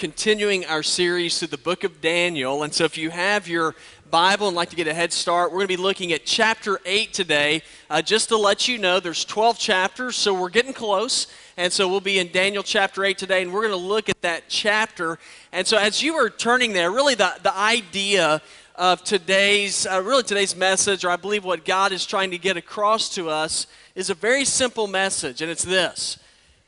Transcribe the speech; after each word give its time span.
Continuing 0.00 0.64
our 0.64 0.82
series 0.82 1.38
through 1.38 1.48
the 1.48 1.58
book 1.58 1.84
of 1.84 2.00
Daniel. 2.00 2.62
And 2.62 2.72
so 2.72 2.84
if 2.84 2.96
you 2.96 3.10
have 3.10 3.46
your 3.46 3.74
Bible 4.10 4.46
and 4.46 4.56
like 4.56 4.70
to 4.70 4.76
get 4.76 4.88
a 4.88 4.94
head 4.94 5.12
start, 5.12 5.50
we're 5.50 5.58
going 5.58 5.68
to 5.68 5.76
be 5.76 5.82
looking 5.82 6.14
at 6.14 6.24
chapter 6.24 6.80
8 6.86 7.12
today. 7.12 7.60
Uh, 7.90 8.00
just 8.00 8.30
to 8.30 8.38
let 8.38 8.66
you 8.66 8.78
know, 8.78 8.98
there's 8.98 9.26
12 9.26 9.58
chapters, 9.58 10.16
so 10.16 10.32
we're 10.32 10.48
getting 10.48 10.72
close. 10.72 11.26
And 11.58 11.70
so 11.70 11.86
we'll 11.86 12.00
be 12.00 12.18
in 12.18 12.32
Daniel 12.32 12.62
chapter 12.62 13.04
8 13.04 13.18
today, 13.18 13.42
and 13.42 13.52
we're 13.52 13.60
going 13.60 13.78
to 13.78 13.88
look 13.88 14.08
at 14.08 14.22
that 14.22 14.44
chapter. 14.48 15.18
And 15.52 15.66
so 15.66 15.76
as 15.76 16.02
you 16.02 16.14
are 16.14 16.30
turning 16.30 16.72
there, 16.72 16.90
really 16.90 17.14
the, 17.14 17.34
the 17.42 17.54
idea 17.54 18.40
of 18.76 19.04
today's, 19.04 19.86
uh, 19.86 20.02
really 20.02 20.22
today's 20.22 20.56
message, 20.56 21.04
or 21.04 21.10
I 21.10 21.16
believe 21.16 21.44
what 21.44 21.66
God 21.66 21.92
is 21.92 22.06
trying 22.06 22.30
to 22.30 22.38
get 22.38 22.56
across 22.56 23.14
to 23.16 23.28
us, 23.28 23.66
is 23.94 24.08
a 24.08 24.14
very 24.14 24.46
simple 24.46 24.86
message, 24.86 25.42
and 25.42 25.50
it's 25.50 25.62
this 25.62 26.18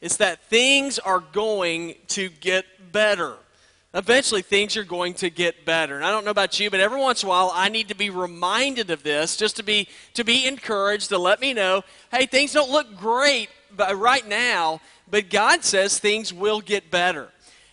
it's 0.03 0.17
that 0.17 0.43
things 0.51 0.99
are 0.99 1.21
going 1.21 1.95
to 2.09 2.29
get 2.29 2.67
better. 2.93 3.35
Eventually, 3.95 4.41
things 4.41 4.77
are 4.77 4.85
going 4.85 5.13
to 5.15 5.29
get 5.29 5.67
better. 5.67 5.97
And 5.97 6.05
I 6.05 6.11
don't 6.11 6.25
know 6.25 6.31
about 6.31 6.59
you, 6.59 6.71
but 6.71 6.81
every 6.81 6.99
once 6.99 7.23
in 7.23 7.27
a 7.27 7.31
while, 7.31 7.51
I 7.53 7.69
need 7.69 7.89
to 7.89 7.95
be 7.95 8.09
reminded 8.09 8.91
of 8.91 9.03
this, 9.03 9.37
just 9.37 9.57
to 9.57 9.63
be 9.63 9.89
to 10.15 10.25
be 10.25 10.47
encouraged, 10.47 11.11
to 11.11 11.19
let 11.19 11.41
me 11.41 11.53
know, 11.53 11.83
hey, 12.11 12.25
things 12.25 12.53
don't 12.53 12.71
look 12.71 12.97
great 12.97 13.51
right 13.77 14.27
now, 14.27 14.81
but 15.11 15.29
God 15.29 15.63
says 15.65 15.99
things 15.99 16.33
will 16.33 16.61
get 16.61 16.91
better. 16.91 17.29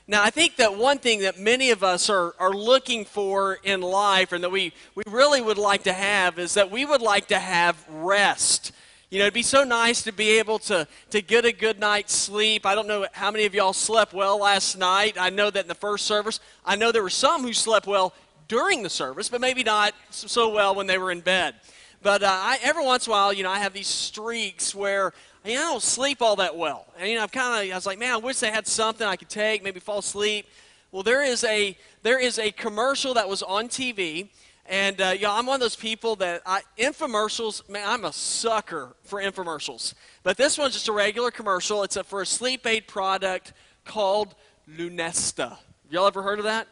Now, 0.10 0.24
I 0.24 0.32
think 0.32 0.56
that 0.56 0.76
one 0.76 0.98
thing 0.98 1.20
that 1.20 1.38
many 1.38 1.70
of 1.70 1.84
us 1.84 2.10
are, 2.10 2.34
are 2.40 2.52
looking 2.52 3.06
for 3.06 3.60
in 3.64 3.82
life 3.82 4.32
and 4.32 4.44
that 4.44 4.50
we, 4.50 4.74
we 4.96 5.04
really 5.06 5.40
would 5.40 5.60
like 5.60 5.84
to 5.84 5.94
have 5.94 6.40
is 6.40 6.56
that 6.56 6.72
we 6.72 6.84
would 6.84 7.02
like 7.02 7.28
to 7.28 7.38
have 7.38 7.78
rest. 7.88 8.72
You 9.10 9.18
know, 9.18 9.24
it'd 9.24 9.34
be 9.34 9.42
so 9.42 9.64
nice 9.64 10.04
to 10.04 10.12
be 10.12 10.38
able 10.38 10.60
to, 10.60 10.88
to 11.10 11.22
get 11.24 11.44
a 11.44 11.52
good 11.52 11.80
night's 11.80 12.14
sleep. 12.14 12.64
I 12.64 12.76
don't 12.76 12.88
know 12.88 13.08
how 13.12 13.32
many 13.32 13.46
of 13.46 13.56
y'all 13.56 13.74
slept 13.74 14.14
well 14.14 14.40
last 14.40 14.78
night. 14.78 15.16
I 15.20 15.32
know 15.32 15.50
that 15.50 15.64
in 15.64 15.68
the 15.68 15.74
first 15.74 16.06
service, 16.06 16.40
I 16.64 16.76
know 16.76 16.92
there 16.92 17.02
were 17.02 17.10
some 17.10 17.42
who 17.42 17.52
slept 17.52 17.88
well 17.88 18.14
during 18.48 18.84
the 18.84 18.90
service, 18.90 19.28
but 19.28 19.42
maybe 19.42 19.64
not 19.64 19.96
so 20.12 20.50
well 20.50 20.76
when 20.76 20.86
they 20.86 21.00
were 21.00 21.10
in 21.10 21.22
bed. 21.22 21.56
But 22.04 22.22
uh, 22.22 22.28
I, 22.30 22.60
every 22.62 22.86
once 22.86 23.08
in 23.08 23.12
a 23.12 23.14
while, 23.14 23.34
you 23.34 23.42
know, 23.42 23.50
I 23.50 23.58
have 23.58 23.74
these 23.74 23.88
streaks 23.88 24.76
where 24.76 25.12
you 25.44 25.56
know, 25.56 25.62
I 25.62 25.72
don't 25.72 25.82
sleep 25.82 26.22
all 26.22 26.36
that 26.36 26.56
well. 26.56 26.86
And, 27.00 27.10
you 27.10 27.16
know, 27.16 27.24
I'm 27.24 27.30
kind 27.30 27.66
of, 27.66 27.72
I 27.72 27.76
was 27.76 27.88
like, 27.88 27.98
man, 27.98 28.12
I 28.12 28.18
wish 28.18 28.38
they 28.38 28.52
had 28.52 28.68
something 28.68 29.08
I 29.08 29.16
could 29.16 29.30
take, 29.30 29.64
maybe 29.64 29.80
fall 29.80 30.00
asleep. 30.00 30.46
Well, 30.92 31.02
there 31.02 31.24
is 31.24 31.44
a, 31.46 31.76
there 32.04 32.20
is 32.20 32.38
a 32.38 32.52
commercial 32.52 33.16
that 33.16 33.28
was 33.28 33.42
on 33.42 33.70
TV 33.70 34.30
and 34.70 35.02
uh, 35.02 35.16
yeah, 35.20 35.34
I'm 35.34 35.48
one 35.48 35.56
of 35.56 35.62
those 35.62 35.76
people 35.76 36.16
that 36.18 36.44
I, 36.46 36.62
infomercials, 36.78 37.68
man, 37.68 37.90
I'm 37.90 38.06
a 38.06 38.14
sucker 38.14 38.96
for 39.02 39.20
infomercials. 39.20 39.96
But 40.22 40.38
this 40.38 40.60
one's 40.60 40.74
just 40.74 40.88
a 40.88 40.94
regular 40.94 41.32
commercial. 41.32 41.82
It's 41.82 41.96
a, 41.96 42.04
for 42.04 42.22
a 42.22 42.26
sleep 42.26 42.68
aid 42.68 42.88
product 42.88 43.54
called 43.84 44.36
Lunesta. 44.70 45.58
Y'all 45.90 46.06
ever 46.06 46.22
heard 46.22 46.38
of 46.38 46.46
that? 46.46 46.68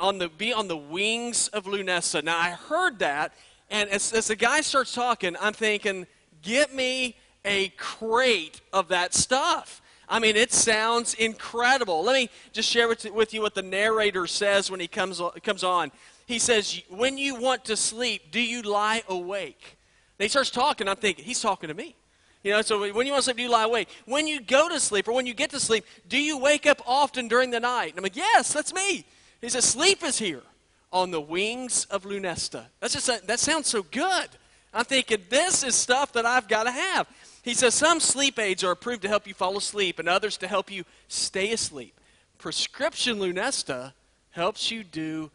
On 0.00 0.16
the, 0.16 0.30
be 0.30 0.54
on 0.54 0.66
the 0.66 0.78
wings 0.78 1.48
of 1.48 1.64
Lunesta. 1.64 2.24
Now, 2.24 2.38
I 2.38 2.50
heard 2.50 3.00
that, 3.00 3.34
and 3.70 3.90
as, 3.90 4.14
as 4.14 4.28
the 4.28 4.36
guy 4.36 4.62
starts 4.62 4.94
talking, 4.94 5.36
I'm 5.38 5.52
thinking, 5.52 6.06
get 6.40 6.74
me 6.74 7.16
a 7.44 7.68
crate 7.76 8.62
of 8.72 8.88
that 8.88 9.12
stuff. 9.12 9.82
I 10.08 10.18
mean, 10.20 10.36
it 10.36 10.52
sounds 10.52 11.14
incredible. 11.14 12.04
Let 12.04 12.14
me 12.14 12.30
just 12.52 12.68
share 12.70 12.88
with, 12.88 13.34
you 13.34 13.42
what 13.42 13.54
the 13.54 13.62
narrator 13.62 14.26
says 14.26 14.70
when 14.70 14.80
he 14.80 14.86
comes, 14.86 15.20
comes 15.42 15.64
on 15.64 15.90
he 16.26 16.40
says, 16.40 16.82
When 16.90 17.16
you 17.16 17.36
want 17.36 17.64
to 17.66 17.76
sleep, 17.76 18.32
do 18.32 18.40
you 18.40 18.62
lie 18.62 19.02
awake? 19.08 19.78
And 20.18 20.24
he 20.24 20.28
starts 20.28 20.50
talking. 20.50 20.88
I'm 20.88 20.96
thinking, 20.96 21.24
He's 21.24 21.40
talking 21.40 21.68
to 21.68 21.74
me. 21.74 21.94
You 22.42 22.52
know, 22.52 22.62
so 22.62 22.80
when 22.92 23.06
you 23.06 23.12
want 23.12 23.24
to 23.24 23.24
sleep, 23.24 23.38
do 23.38 23.42
you 23.42 23.50
lie 23.50 23.64
awake? 23.64 23.88
When 24.04 24.26
you 24.26 24.40
go 24.40 24.68
to 24.68 24.78
sleep 24.78 25.08
or 25.08 25.12
when 25.12 25.26
you 25.26 25.34
get 25.34 25.50
to 25.50 25.60
sleep, 25.60 25.84
do 26.08 26.20
you 26.20 26.38
wake 26.38 26.66
up 26.66 26.80
often 26.86 27.26
during 27.28 27.50
the 27.50 27.60
night? 27.60 27.90
And 27.90 27.98
I'm 27.98 28.02
like, 28.02 28.16
Yes, 28.16 28.52
that's 28.52 28.74
me. 28.74 29.06
He 29.40 29.48
says, 29.48 29.64
Sleep 29.64 30.02
is 30.02 30.18
here 30.18 30.42
on 30.92 31.10
the 31.10 31.20
wings 31.20 31.86
of 31.86 32.04
Lunesta. 32.04 32.66
That's 32.80 32.94
just, 32.94 33.26
that 33.26 33.40
sounds 33.40 33.68
so 33.68 33.84
good. 33.84 34.28
I'm 34.74 34.84
thinking, 34.84 35.22
This 35.30 35.62
is 35.62 35.76
stuff 35.76 36.12
that 36.14 36.26
I've 36.26 36.48
got 36.48 36.64
to 36.64 36.72
have. 36.72 37.06
He 37.46 37.54
says, 37.54 37.74
Some 37.74 38.00
sleep 38.00 38.40
aids 38.40 38.64
are 38.64 38.72
approved 38.72 39.02
to 39.02 39.08
help 39.08 39.24
you 39.24 39.32
fall 39.32 39.56
asleep 39.56 40.00
and 40.00 40.08
others 40.08 40.36
to 40.38 40.48
help 40.48 40.68
you 40.68 40.84
stay 41.06 41.52
asleep. 41.52 41.98
Prescription 42.38 43.20
Lunesta 43.20 43.92
helps 44.30 44.72
you 44.72 44.82
do 44.82 45.30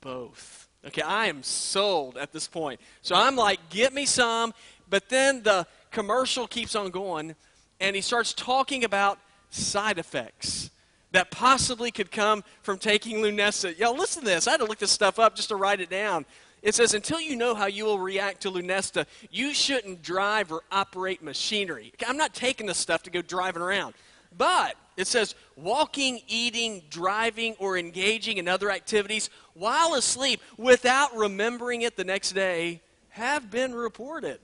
both. 0.00 0.68
Okay, 0.86 1.02
I 1.02 1.26
am 1.26 1.42
sold 1.42 2.18
at 2.18 2.32
this 2.32 2.46
point. 2.46 2.80
So 3.02 3.16
I'm 3.16 3.34
like, 3.34 3.58
get 3.68 3.92
me 3.92 4.06
some. 4.06 4.54
But 4.88 5.08
then 5.08 5.42
the 5.42 5.66
commercial 5.90 6.46
keeps 6.46 6.76
on 6.76 6.90
going, 6.90 7.34
and 7.80 7.96
he 7.96 8.00
starts 8.00 8.32
talking 8.32 8.84
about 8.84 9.18
side 9.50 9.98
effects 9.98 10.70
that 11.10 11.32
possibly 11.32 11.90
could 11.90 12.12
come 12.12 12.44
from 12.62 12.78
taking 12.78 13.16
Lunesta. 13.16 13.76
Y'all, 13.76 13.96
listen 13.96 14.22
to 14.22 14.28
this. 14.28 14.46
I 14.46 14.52
had 14.52 14.60
to 14.60 14.66
look 14.66 14.78
this 14.78 14.92
stuff 14.92 15.18
up 15.18 15.34
just 15.34 15.48
to 15.48 15.56
write 15.56 15.80
it 15.80 15.90
down. 15.90 16.26
It 16.66 16.74
says, 16.74 16.94
until 16.94 17.20
you 17.20 17.36
know 17.36 17.54
how 17.54 17.66
you 17.66 17.84
will 17.84 18.00
react 18.00 18.40
to 18.40 18.50
Lunesta, 18.50 19.06
you 19.30 19.54
shouldn't 19.54 20.02
drive 20.02 20.50
or 20.50 20.62
operate 20.72 21.22
machinery. 21.22 21.92
I'm 22.04 22.16
not 22.16 22.34
taking 22.34 22.66
this 22.66 22.76
stuff 22.76 23.04
to 23.04 23.10
go 23.10 23.22
driving 23.22 23.62
around. 23.62 23.94
But 24.36 24.74
it 24.96 25.06
says 25.06 25.36
walking, 25.54 26.22
eating, 26.26 26.82
driving, 26.90 27.54
or 27.60 27.78
engaging 27.78 28.38
in 28.38 28.48
other 28.48 28.72
activities 28.72 29.30
while 29.54 29.94
asleep 29.94 30.40
without 30.56 31.16
remembering 31.16 31.82
it 31.82 31.96
the 31.96 32.02
next 32.02 32.32
day 32.32 32.80
have 33.10 33.48
been 33.48 33.72
reported. 33.72 34.40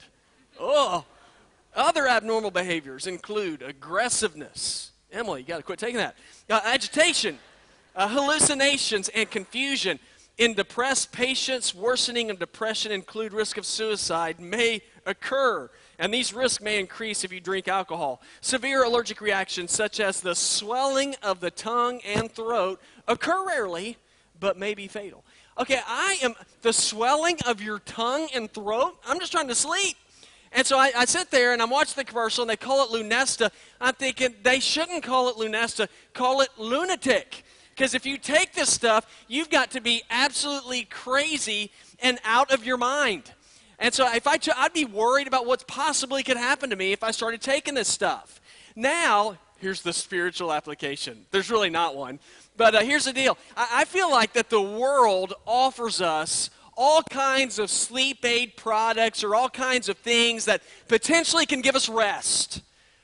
Oh, 0.57 1.03
other 1.75 2.07
abnormal 2.07 2.51
behaviors 2.51 3.05
include 3.05 3.61
aggressiveness. 3.61 4.93
Emily, 5.11 5.41
you 5.41 5.47
got 5.47 5.57
to 5.57 5.63
quit 5.63 5.77
taking 5.77 5.97
that. 5.97 6.15
Uh, 6.49 6.61
agitation, 6.63 7.37
uh, 7.97 8.07
hallucinations, 8.07 9.09
and 9.09 9.29
confusion. 9.29 9.99
In 10.37 10.55
depressed 10.55 11.11
patients, 11.11 11.75
worsening 11.75 12.31
of 12.31 12.39
depression 12.39 12.91
include 12.91 13.33
risk 13.33 13.57
of 13.57 13.65
suicide 13.65 14.39
may 14.39 14.81
occur 15.05 15.69
and 15.99 16.13
these 16.13 16.33
risks 16.33 16.61
may 16.61 16.79
increase 16.79 17.23
if 17.23 17.31
you 17.31 17.39
drink 17.39 17.67
alcohol. 17.67 18.21
Severe 18.41 18.83
allergic 18.83 19.21
reactions, 19.21 19.71
such 19.71 19.99
as 19.99 20.21
the 20.21 20.35
swelling 20.35 21.15
of 21.21 21.39
the 21.39 21.51
tongue 21.51 22.01
and 22.05 22.31
throat, 22.31 22.81
occur 23.07 23.47
rarely, 23.47 23.97
but 24.39 24.57
may 24.57 24.73
be 24.73 24.87
fatal. 24.87 25.23
Okay, 25.59 25.79
I 25.85 26.17
am 26.23 26.33
the 26.61 26.73
swelling 26.73 27.37
of 27.45 27.61
your 27.61 27.79
tongue 27.79 28.27
and 28.33 28.51
throat. 28.51 28.97
I'm 29.07 29.19
just 29.19 29.31
trying 29.31 29.47
to 29.49 29.55
sleep. 29.55 29.97
And 30.51 30.65
so 30.65 30.77
I, 30.77 30.91
I, 30.95 31.05
sit 31.05 31.31
there 31.31 31.53
and 31.53 31.61
I'm 31.61 31.69
watching 31.69 31.95
the 31.95 32.03
commercial 32.03 32.43
and 32.43 32.49
they 32.49 32.57
call 32.57 32.83
it 32.83 32.91
Lunesta. 32.91 33.49
I'm 33.81 33.95
thinking 33.95 34.35
they 34.43 34.59
shouldn't 34.59 35.03
call 35.03 35.29
it 35.29 35.35
Lunesta, 35.35 35.87
call 36.13 36.41
it 36.41 36.49
lunatic. 36.57 37.43
Because 37.83 37.95
if 37.95 38.05
you 38.05 38.17
take 38.17 38.53
this 38.53 38.71
stuff, 38.71 39.05
you've 39.27 39.49
got 39.49 39.71
to 39.71 39.81
be 39.81 40.03
absolutely 40.09 40.85
crazy 40.85 41.69
and 42.01 42.17
out 42.23 42.49
of 42.53 42.65
your 42.65 42.77
mind. 42.77 43.33
And 43.77 43.93
so 43.93 44.09
if 44.09 44.25
I 44.25 44.39
I'd 44.55 44.71
be 44.71 44.85
worried 44.85 45.27
about 45.27 45.45
what 45.45 45.67
possibly 45.67 46.23
could 46.23 46.37
happen 46.37 46.69
to 46.69 46.77
me 46.77 46.93
if 46.93 47.03
I 47.03 47.11
started 47.11 47.41
taking 47.41 47.73
this 47.73 47.89
stuff. 47.89 48.39
Now, 48.73 49.37
here's 49.59 49.81
the 49.81 49.91
spiritual 49.91 50.53
application. 50.53 51.25
There's 51.31 51.51
really 51.51 51.69
not 51.69 51.93
one. 51.93 52.21
But 52.55 52.73
uh, 52.73 52.79
here's 52.83 53.03
the 53.03 53.11
deal. 53.11 53.37
I-, 53.57 53.81
I 53.81 53.83
feel 53.83 54.09
like 54.09 54.31
that 54.31 54.49
the 54.49 54.61
world 54.61 55.33
offers 55.45 55.99
us 55.99 56.51
all 56.77 57.03
kinds 57.03 57.59
of 57.59 57.69
sleep 57.69 58.23
aid 58.23 58.55
products 58.55 59.25
or 59.25 59.35
all 59.35 59.49
kinds 59.49 59.89
of 59.89 59.97
things 59.97 60.45
that 60.45 60.61
potentially 60.87 61.45
can 61.45 61.59
give 61.59 61.75
us 61.75 61.89
rest 61.89 62.61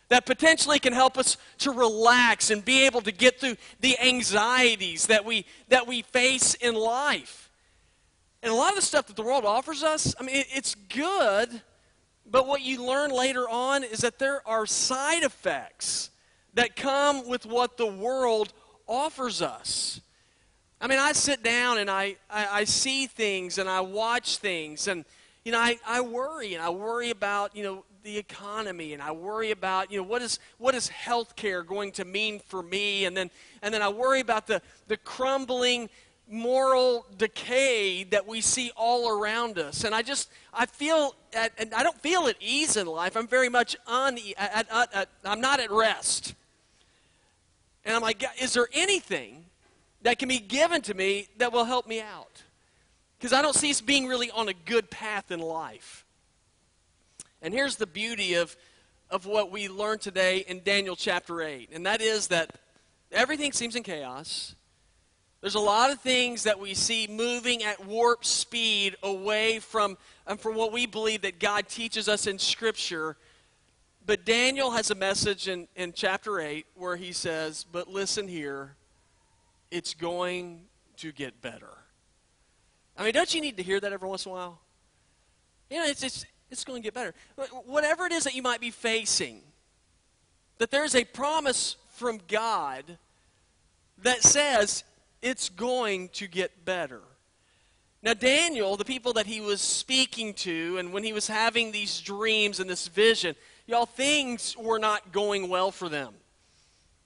that 0.10 0.26
potentially 0.26 0.80
can 0.80 0.94
help 0.94 1.18
us 1.18 1.38
to 1.60 1.72
relax 1.72 2.50
and 2.50 2.66
be 2.66 2.86
able 2.86 3.02
to 3.02 3.12
get 3.12 3.40
through 3.40 3.56
the 3.80 3.98
anxieties 4.00 5.08
that 5.08 5.24
we 5.26 5.46
that 5.70 5.88
we 5.88 6.02
face 6.02 6.54
in 6.56 6.76
life 6.76 7.50
and 8.42 8.52
a 8.52 8.56
lot 8.56 8.70
of 8.70 8.76
the 8.76 8.82
stuff 8.82 9.08
that 9.08 9.16
the 9.16 9.24
world 9.24 9.44
offers 9.44 9.84
us, 9.84 10.16
I 10.20 10.24
mean, 10.24 10.38
it, 10.38 10.48
it's 10.54 10.76
good, 10.76 11.62
but 12.26 12.48
what 12.48 12.62
you 12.62 12.86
learn 12.86 13.12
later 13.12 13.50
on 13.50 13.84
is 13.84 14.00
that 14.00 14.18
there 14.18 14.48
are 14.48 14.66
side 14.66 15.24
effects 15.24 16.10
that 16.54 16.76
come 16.76 17.28
with 17.28 17.46
what 17.46 17.78
the 17.78 17.86
world 17.86 18.54
offers 18.88 19.42
us. 19.42 20.00
I 20.80 20.88
mean, 20.88 21.00
I 21.00 21.12
sit 21.12 21.44
down 21.44 21.80
and 21.80 21.90
I, 21.90 22.16
I, 22.30 22.48
I 22.48 22.64
see 22.64 23.08
things 23.08 23.58
and 23.58 23.68
I 23.68 23.82
watch 23.82 24.38
things 24.38 24.88
and, 24.88 25.04
you 25.44 25.52
know, 25.52 25.60
I, 25.60 25.78
I 25.86 26.00
worry 26.00 26.54
and 26.54 26.64
I 26.64 26.70
worry 26.70 27.10
about, 27.10 27.56
you 27.56 27.64
know, 27.64 27.84
the 28.04 28.18
economy 28.18 28.94
and 28.94 29.02
I 29.02 29.12
worry 29.12 29.52
about, 29.52 29.92
you 29.92 29.98
know, 29.98 30.04
what 30.04 30.22
is, 30.22 30.40
what 30.58 30.76
is 30.76 30.88
health 30.88 31.36
care 31.36 31.64
going 31.64 31.92
to 31.94 32.06
mean 32.06 32.40
for 32.40 32.64
me? 32.64 33.06
And 33.06 33.16
then, 33.16 33.30
and 33.62 33.74
then 33.74 33.82
I 33.82 33.90
worry 33.90 34.20
about 34.22 34.48
the, 34.48 34.62
the 34.88 34.98
crumbling 34.98 35.90
moral 36.30 37.06
decay 37.18 38.04
that 38.06 38.28
we 38.28 38.42
see 38.42 38.72
all 38.76 39.10
around 39.10 39.58
us. 39.58 39.84
And 39.84 39.94
I 39.94 40.02
just, 40.02 40.30
I 40.54 40.66
feel, 40.66 41.16
at, 41.34 41.52
and 41.58 41.74
I 41.74 41.84
don't 41.84 42.00
feel 42.00 42.28
at 42.28 42.36
ease 42.40 42.78
in 42.78 42.88
life. 42.88 43.18
I'm 43.18 43.28
very 43.28 43.50
much 43.50 43.76
on, 43.88 44.18
at, 44.38 44.68
at, 44.72 44.96
at, 44.96 45.10
I'm 45.26 45.42
not 45.42 45.60
at 45.60 45.72
rest. 45.72 46.36
And 47.84 47.96
I'm 47.96 48.02
like, 48.02 48.24
is 48.42 48.54
there 48.54 48.68
anything 48.74 49.46
that 50.04 50.20
can 50.20 50.30
be 50.30 50.40
given 50.40 50.82
to 50.84 50.94
me 50.94 51.28
that 51.38 51.52
will 51.52 51.66
help 51.66 51.88
me 51.88 52.02
out? 52.02 52.44
Because 53.18 53.34
I 53.34 53.42
don't 53.42 53.56
see 53.56 53.72
us 53.72 53.82
being 53.82 54.08
really 54.08 54.32
on 54.32 54.48
a 54.48 54.54
good 54.54 54.90
path 54.90 55.32
in 55.32 55.40
life. 55.40 56.06
And 57.42 57.54
here's 57.54 57.78
the 57.78 57.88
beauty 57.88 58.34
of, 58.34 58.56
of 59.10 59.26
what 59.26 59.52
we 59.52 59.70
learned 59.70 60.02
today 60.02 60.40
in 60.40 60.62
Daniel 60.64 60.96
chapter 60.96 61.42
8, 61.42 61.70
and 61.72 61.86
that 61.86 62.02
is 62.02 62.28
that 62.28 62.56
everything 63.12 63.54
seems 63.54 63.76
in 63.76 63.84
chaos. 63.84 64.56
There's 65.42 65.56
a 65.56 65.60
lot 65.60 65.90
of 65.90 66.02
things 66.02 66.44
that 66.44 66.60
we 66.60 66.74
see 66.74 67.08
moving 67.08 67.64
at 67.64 67.86
warp 67.86 68.26
speed 68.26 68.98
away 69.04 69.60
from, 69.60 69.98
um, 70.28 70.38
from 70.38 70.56
what 70.56 70.74
we 70.74 70.86
believe 70.86 71.22
that 71.22 71.40
God 71.40 71.70
teaches 71.70 72.10
us 72.10 72.28
in 72.28 72.38
Scripture. 72.38 73.16
But 74.06 74.26
Daniel 74.26 74.72
has 74.72 74.92
a 74.92 74.96
message 74.96 75.48
in, 75.48 75.70
in 75.78 75.94
chapter 75.94 76.42
8 76.42 76.66
where 76.76 76.98
he 76.98 77.14
says, 77.14 77.66
But 77.72 77.88
listen 77.88 78.28
here, 78.28 78.76
it's 79.72 79.94
going 79.94 80.64
to 80.98 81.14
get 81.14 81.42
better. 81.42 81.78
I 82.98 83.06
mean, 83.06 83.14
don't 83.14 83.34
you 83.34 83.40
need 83.40 83.56
to 83.56 83.64
hear 83.64 83.80
that 83.80 83.94
every 83.94 84.10
once 84.10 84.26
in 84.26 84.34
a 84.34 84.36
while? 84.36 84.60
You 85.70 85.78
know, 85.78 85.86
it's, 85.86 86.04
it's, 86.04 86.26
it's 86.52 86.64
going 86.64 86.82
to 86.82 86.84
get 86.86 86.94
better. 86.94 87.14
Whatever 87.66 88.06
it 88.06 88.12
is 88.12 88.24
that 88.24 88.36
you 88.36 88.42
might 88.42 88.62
be 88.62 88.72
facing, 88.72 89.42
that 90.58 90.72
there's 90.72 90.96
a 90.96 91.06
promise 91.06 91.78
from 91.96 92.20
God 92.28 92.98
that 94.02 94.24
says 94.24 94.84
it's 95.22 95.50
going 95.50 96.10
to 96.10 96.28
get 96.28 96.66
better. 96.66 97.02
Now, 98.02 98.14
Daniel, 98.14 98.78
the 98.78 98.86
people 98.86 99.14
that 99.14 99.26
he 99.26 99.42
was 99.42 99.60
speaking 99.60 100.34
to, 100.36 100.78
and 100.78 100.94
when 100.94 101.04
he 101.04 101.12
was 101.12 101.28
having 101.28 101.72
these 101.72 102.00
dreams 102.00 102.62
and 102.62 102.70
this 102.70 102.88
vision, 102.88 103.36
y'all, 103.68 103.86
things 103.86 104.56
were 104.58 104.80
not 104.80 105.12
going 105.12 105.50
well 105.50 105.72
for 105.72 105.90
them. 105.90 106.14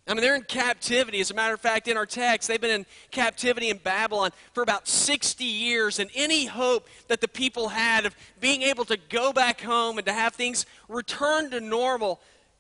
I 0.06 0.14
mean, 0.14 0.22
they're 0.22 0.36
in 0.36 0.44
captivity. 0.44 1.22
As 1.22 1.32
a 1.32 1.34
matter 1.34 1.54
of 1.54 1.62
fact, 1.62 1.88
in 1.88 1.96
our 1.96 2.06
text, 2.06 2.50
they've 2.50 2.60
been 2.60 2.72
in 2.72 2.86
captivity 3.12 3.70
in 3.70 3.78
Babylon 3.78 4.32
for 4.52 4.62
about 4.62 4.88
60 4.88 5.46
years, 5.46 6.00
and 6.00 6.10
any 6.14 6.46
hope 6.46 6.90
that 7.08 7.22
the 7.22 7.28
people 7.28 7.70
had 7.70 8.06
of 8.06 8.14
being 8.42 8.64
able 8.64 8.84
to 8.86 8.98
go 8.98 9.32
back 9.32 9.62
home 9.62 9.98
and 9.98 10.06
to 10.06 10.14
have 10.14 10.34
things 10.34 10.66
return 10.90 11.52
to 11.52 11.62
normal 11.62 12.20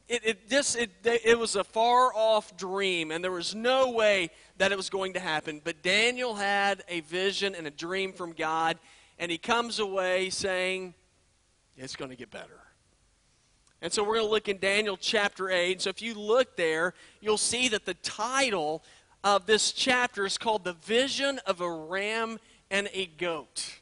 it, 0.09 0.25
it 0.25 0.49
just 0.49 0.77
it, 0.77 0.91
it 1.03 1.37
was 1.37 1.55
a 1.55 1.63
far 1.63 2.13
off 2.13 2.55
dream 2.57 3.11
and 3.11 3.23
there 3.23 3.31
was 3.31 3.55
no 3.55 3.91
way 3.91 4.29
that 4.57 4.71
it 4.71 4.75
was 4.75 4.89
going 4.89 5.13
to 5.13 5.19
happen 5.19 5.61
but 5.63 5.81
daniel 5.81 6.35
had 6.35 6.83
a 6.87 6.99
vision 7.01 7.55
and 7.55 7.65
a 7.67 7.71
dream 7.71 8.11
from 8.11 8.33
god 8.33 8.77
and 9.17 9.31
he 9.31 9.37
comes 9.37 9.79
away 9.79 10.29
saying 10.29 10.93
it's 11.77 11.95
going 11.95 12.11
to 12.11 12.17
get 12.17 12.29
better 12.29 12.62
and 13.83 13.93
so 13.93 14.01
we're 14.01 14.15
going 14.15 14.25
to 14.25 14.31
look 14.31 14.49
in 14.49 14.57
daniel 14.57 14.97
chapter 14.97 15.51
8 15.51 15.83
so 15.83 15.91
if 15.91 16.01
you 16.01 16.15
look 16.15 16.55
there 16.55 16.95
you'll 17.21 17.37
see 17.37 17.67
that 17.67 17.85
the 17.85 17.93
title 17.95 18.81
of 19.23 19.45
this 19.45 19.71
chapter 19.71 20.25
is 20.25 20.39
called 20.39 20.63
the 20.63 20.73
vision 20.73 21.39
of 21.45 21.61
a 21.61 21.71
ram 21.71 22.39
and 22.71 22.89
a 22.93 23.05
goat 23.05 23.79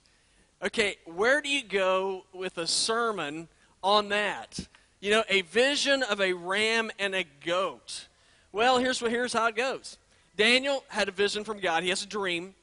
okay 0.62 0.98
where 1.06 1.42
do 1.42 1.48
you 1.48 1.64
go 1.64 2.26
with 2.34 2.58
a 2.58 2.68
sermon 2.68 3.48
on 3.82 4.10
that 4.10 4.68
you 5.02 5.10
know, 5.10 5.24
a 5.30 5.42
vision 5.42 6.04
of 6.04 6.22
a 6.22 6.32
ram 6.34 6.92
and 7.00 7.16
a 7.16 7.26
goat. 7.44 8.08
Well, 8.52 8.78
here's, 8.78 9.02
what, 9.02 9.12
here's 9.12 9.34
how 9.34 9.48
it 9.48 9.56
goes 9.56 9.98
Daniel 10.38 10.84
had 10.88 11.10
a 11.10 11.12
vision 11.12 11.44
from 11.44 11.60
God, 11.60 11.84
he 11.84 11.90
has 11.90 12.04
a 12.04 12.08
dream. 12.08 12.54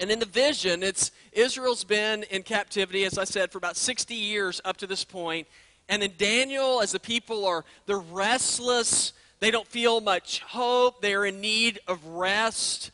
And 0.00 0.10
in 0.10 0.18
the 0.18 0.26
vision, 0.26 0.82
it's 0.82 1.12
Israel's 1.32 1.84
been 1.84 2.24
in 2.24 2.42
captivity, 2.42 3.04
as 3.04 3.18
I 3.18 3.24
said, 3.24 3.52
for 3.52 3.58
about 3.58 3.76
60 3.76 4.14
years 4.14 4.60
up 4.64 4.78
to 4.78 4.86
this 4.86 5.04
point. 5.04 5.46
And 5.88 6.02
then 6.02 6.12
Daniel, 6.16 6.80
as 6.80 6.92
the 6.92 7.00
people 7.00 7.44
are, 7.44 7.64
they're 7.86 7.98
restless. 7.98 9.12
They 9.40 9.50
don't 9.50 9.66
feel 9.66 10.00
much 10.00 10.40
hope. 10.40 11.02
They're 11.02 11.24
in 11.24 11.40
need 11.40 11.80
of 11.86 12.04
rest. 12.06 12.90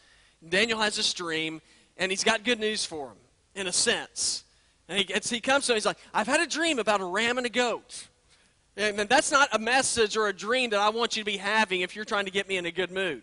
Daniel 0.46 0.80
has 0.80 0.96
this 0.96 1.12
dream, 1.12 1.60
and 1.96 2.10
he's 2.10 2.24
got 2.24 2.44
good 2.44 2.60
news 2.60 2.84
for 2.84 3.08
them, 3.08 3.16
in 3.54 3.66
a 3.66 3.72
sense. 3.72 4.44
And 4.88 4.98
he, 4.98 5.12
he 5.22 5.40
comes 5.40 5.66
to 5.66 5.72
him, 5.72 5.76
he's 5.76 5.86
like, 5.86 5.98
I've 6.14 6.26
had 6.26 6.40
a 6.40 6.46
dream 6.46 6.78
about 6.78 7.00
a 7.00 7.04
ram 7.04 7.36
and 7.36 7.46
a 7.46 7.50
goat. 7.50 8.08
And 8.76 8.98
that's 9.00 9.32
not 9.32 9.48
a 9.52 9.58
message 9.58 10.16
or 10.16 10.28
a 10.28 10.32
dream 10.32 10.70
that 10.70 10.78
I 10.78 10.88
want 10.90 11.16
you 11.16 11.22
to 11.22 11.26
be 11.26 11.36
having 11.36 11.80
if 11.80 11.96
you're 11.96 12.04
trying 12.04 12.26
to 12.26 12.30
get 12.30 12.48
me 12.48 12.56
in 12.56 12.66
a 12.66 12.70
good 12.70 12.92
mood. 12.92 13.22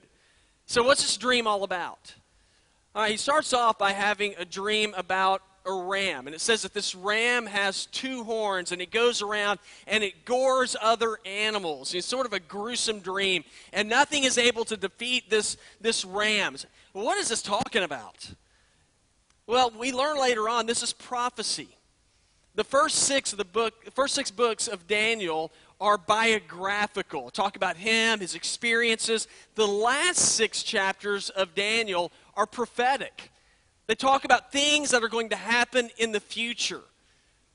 So, 0.65 0.83
what's 0.83 1.01
this 1.01 1.15
dream 1.15 1.47
all 1.47 1.63
about? 1.63 2.13
All 2.93 3.01
right, 3.01 3.11
he 3.11 3.17
starts 3.17 3.53
off 3.53 3.77
by 3.77 3.93
having 3.93 4.35
a 4.37 4.45
dream 4.45 4.93
about 4.97 5.41
a 5.65 5.73
ram. 5.73 6.27
And 6.27 6.35
it 6.35 6.41
says 6.41 6.61
that 6.63 6.73
this 6.73 6.95
ram 6.95 7.45
has 7.45 7.85
two 7.87 8.23
horns 8.23 8.71
and 8.71 8.81
it 8.81 8.91
goes 8.91 9.21
around 9.21 9.59
and 9.87 10.03
it 10.03 10.25
gores 10.25 10.75
other 10.81 11.17
animals. 11.25 11.93
It's 11.93 12.07
sort 12.07 12.25
of 12.25 12.33
a 12.33 12.39
gruesome 12.39 12.99
dream. 12.99 13.43
And 13.73 13.89
nothing 13.89 14.23
is 14.23 14.37
able 14.37 14.65
to 14.65 14.77
defeat 14.77 15.29
this, 15.29 15.57
this 15.81 16.05
ram. 16.05 16.55
What 16.93 17.17
is 17.17 17.29
this 17.29 17.41
talking 17.41 17.83
about? 17.83 18.31
Well, 19.47 19.71
we 19.77 19.91
learn 19.91 20.19
later 20.19 20.49
on 20.49 20.65
this 20.65 20.83
is 20.83 20.93
prophecy 20.93 21.69
the 22.55 22.63
first 22.63 22.95
six 22.99 23.31
of 23.33 23.37
the 23.37 23.45
book, 23.45 23.83
the 23.83 23.91
first 23.91 24.15
six 24.15 24.31
books 24.31 24.67
of 24.67 24.87
Daniel 24.87 25.51
are 25.79 25.97
biographical. 25.97 27.29
Talk 27.29 27.57
about 27.57 27.75
him, 27.75 28.21
his 28.21 28.33
experiences. 28.33 29.27
The 29.55 29.67
last 29.67 30.19
six 30.19 30.63
chapters 30.63 31.29
of 31.29 31.53
Daniel 31.53 32.11
are 32.35 32.45
prophetic. 32.45 33.31
They 33.87 33.95
talk 33.95 34.25
about 34.25 34.51
things 34.51 34.91
that 34.91 35.03
are 35.03 35.09
going 35.09 35.29
to 35.29 35.35
happen 35.35 35.89
in 35.97 36.11
the 36.11 36.19
future. 36.19 36.81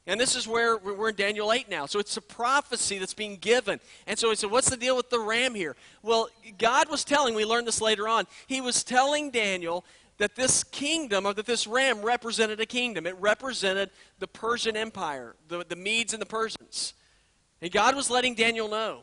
And 0.07 0.21
this 0.21 0.35
is 0.35 0.49
where 0.49 0.77
we're 0.77 1.11
in 1.11 1.15
Daniel 1.15 1.53
8 1.53 1.69
now. 1.69 1.87
So 1.87 1.99
it's 1.99 2.17
a 2.17 2.23
prophecy 2.23 2.99
that's 2.99 3.15
being 3.15 3.37
given. 3.37 3.81
And 4.07 4.19
so 4.19 4.31
he 4.31 4.37
said, 4.37 4.51
What's 4.51 4.71
the 4.71 4.77
deal 4.77 4.97
with 4.97 5.11
the 5.11 5.21
ram 5.21 5.55
here? 5.55 5.77
Well, 6.03 6.29
God 6.59 6.89
was 6.89 7.05
telling, 7.05 7.35
we 7.35 7.45
learned 7.45 7.67
this 7.67 7.81
later 7.81 8.09
on, 8.09 8.27
he 8.47 8.61
was 8.61 8.83
telling 8.83 9.31
Daniel 9.31 9.85
that 10.19 10.37
this 10.37 10.65
kingdom, 10.65 11.27
or 11.27 11.33
that 11.35 11.47
this 11.47 11.67
ram 11.67 12.03
represented 12.03 12.61
a 12.61 12.67
kingdom. 12.67 13.07
It 13.07 13.17
represented 13.19 13.91
the 14.19 14.27
Persian 14.27 14.77
Empire, 14.77 15.35
the, 15.49 15.65
the 15.67 15.77
Medes 15.77 16.13
and 16.13 16.21
the 16.21 16.27
Persians. 16.27 16.95
And 17.63 17.71
God 17.71 17.95
was 17.95 18.11
letting 18.11 18.35
Daniel 18.35 18.69
know 18.69 19.01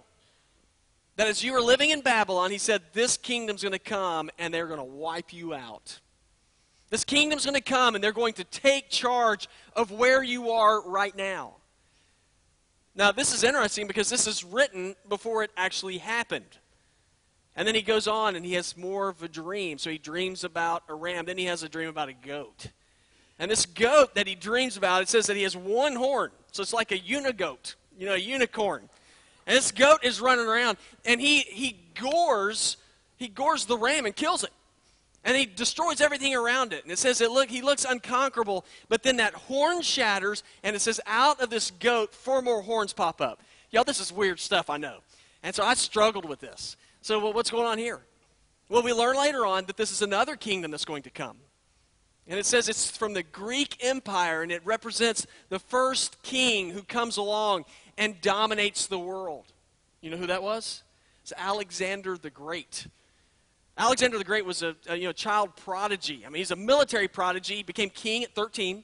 that 1.16 1.28
as 1.28 1.44
you 1.44 1.54
were 1.54 1.62
living 1.62 1.90
in 1.90 2.02
Babylon, 2.02 2.52
he 2.52 2.60
said, 2.60 2.82
this 2.94 3.18
kingdom's 3.18 3.64
going 3.64 3.74
to 3.74 3.80
come 3.80 4.30
and 4.38 4.54
they're 4.54 4.68
going 4.68 4.80
to 4.80 4.84
wipe 4.84 5.34
you 5.34 5.54
out. 5.54 6.00
This 6.90 7.04
kingdom's 7.04 7.46
going 7.46 7.56
to 7.56 7.62
come 7.62 7.96
and 7.96 8.04
they're 8.04 8.14
going 8.14 8.34
to 8.36 8.44
take 8.46 8.90
charge 8.90 9.48
of 9.76 9.92
where 9.92 10.24
you 10.24 10.52
are 10.52 10.82
right 10.88 11.16
now. 11.16 11.56
Now, 12.96 13.12
this 13.12 13.34
is 13.34 13.44
interesting 13.44 13.88
because 13.88 14.10
this 14.10 14.26
is 14.26 14.44
written 14.44 14.96
before 15.08 15.44
it 15.44 15.52
actually 15.56 16.00
happened. 16.00 16.58
And 17.56 17.68
then 17.68 17.76
he 17.76 17.82
goes 17.82 18.08
on 18.08 18.36
and 18.36 18.46
he 18.46 18.54
has 18.54 18.78
more 18.78 19.10
of 19.10 19.22
a 19.22 19.28
dream. 19.28 19.78
So 19.78 19.90
he 19.90 19.98
dreams 19.98 20.44
about 20.44 20.84
a 20.88 20.96
ram. 20.96 21.26
Then 21.26 21.38
he 21.38 21.46
has 21.46 21.64
a 21.64 21.70
dream 21.70 21.90
about 21.90 22.10
a 22.10 22.14
goat. 22.14 22.68
And 23.40 23.52
this 23.52 23.66
goat 23.66 24.16
that 24.16 24.28
he 24.28 24.36
dreams 24.36 24.78
about, 24.78 25.02
it 25.02 25.10
says 25.10 25.28
that 25.28 25.36
he 25.36 25.44
has 25.44 25.56
one 25.56 25.96
horn. 25.96 26.32
So 26.52 26.62
it's 26.62 26.74
like 26.74 26.92
a 26.92 26.98
unigoat, 26.98 27.76
you 27.98 28.08
know, 28.08 28.14
a 28.14 28.20
unicorn. 28.20 28.90
And 29.46 29.56
this 29.56 29.72
goat 29.72 30.00
is 30.04 30.20
running 30.20 30.48
around 30.48 30.78
and 31.06 31.22
he, 31.22 31.40
he 31.42 31.78
gores, 32.00 32.78
he 33.18 33.28
gores 33.28 33.66
the 33.66 33.78
ram 33.78 34.06
and 34.06 34.16
kills 34.16 34.44
it. 34.44 34.52
And 35.24 35.36
he 35.36 35.46
destroys 35.46 36.00
everything 36.00 36.36
around 36.36 36.74
it. 36.74 36.84
And 36.84 36.92
it 36.92 37.00
says 37.00 37.18
that 37.20 37.32
look, 37.32 37.50
he 37.50 37.62
looks 37.62 37.86
unconquerable, 37.86 38.66
but 38.88 39.04
then 39.04 39.18
that 39.18 39.34
horn 39.34 39.82
shatters, 39.82 40.44
and 40.64 40.76
it 40.76 40.80
says 40.80 41.02
out 41.06 41.42
of 41.42 41.50
this 41.50 41.72
goat, 41.72 42.14
four 42.14 42.42
more 42.42 42.62
horns 42.62 42.94
pop 42.94 43.20
up. 43.20 43.42
Y'all, 43.72 43.84
this 43.84 44.00
is 44.00 44.14
weird 44.14 44.40
stuff, 44.40 44.70
I 44.70 44.78
know. 44.78 45.00
And 45.44 45.54
so 45.54 45.64
I 45.64 45.74
struggled 45.74 46.26
with 46.26 46.40
this. 46.40 46.78
So, 47.02 47.20
well, 47.20 47.34
what's 47.34 47.52
going 47.52 47.66
on 47.66 47.78
here? 47.78 48.02
Well, 48.70 48.84
we 48.84 48.94
learn 48.94 49.16
later 49.16 49.46
on 49.46 49.66
that 49.66 49.78
this 49.78 49.92
is 49.92 50.02
another 50.02 50.36
kingdom 50.36 50.72
that's 50.72 50.86
going 50.86 51.04
to 51.04 51.10
come. 51.10 51.38
And 52.28 52.38
it 52.38 52.46
says 52.46 52.68
it's 52.68 52.96
from 52.96 53.14
the 53.14 53.24
Greek 53.24 53.78
Empire, 53.82 54.42
and 54.42 54.52
it 54.52 54.62
represents 54.66 55.26
the 55.50 55.60
first 55.60 56.22
king 56.24 56.72
who 56.72 56.84
comes 56.84 57.16
along 57.16 57.64
and 57.98 58.20
dominates 58.20 58.88
the 58.88 59.00
world. 59.00 59.46
You 60.02 60.12
know 60.12 60.18
who 60.18 60.28
that 60.28 60.44
was? 60.44 60.84
It's 61.24 61.32
Alexander 61.38 62.18
the 62.18 62.30
Great. 62.30 62.88
Alexander 63.78 64.18
the 64.18 64.24
Great 64.24 64.46
was 64.46 64.64
a, 64.64 64.76
a, 64.88 64.96
you 64.96 65.06
know, 65.06 65.12
child 65.12 65.56
prodigy. 65.56 66.24
I 66.26 66.30
mean, 66.30 66.40
he's 66.40 66.52
a 66.52 66.56
military 66.56 67.08
prodigy. 67.08 67.62
Became 67.62 67.90
king 67.90 68.24
at 68.24 68.34
13. 68.34 68.84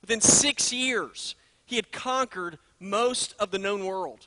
Within 0.00 0.20
six 0.20 0.72
years, 0.72 1.34
he 1.66 1.76
had 1.76 1.90
conquered 1.90 2.58
most 2.78 3.34
of 3.40 3.50
the 3.50 3.58
known 3.58 3.84
world. 3.84 4.26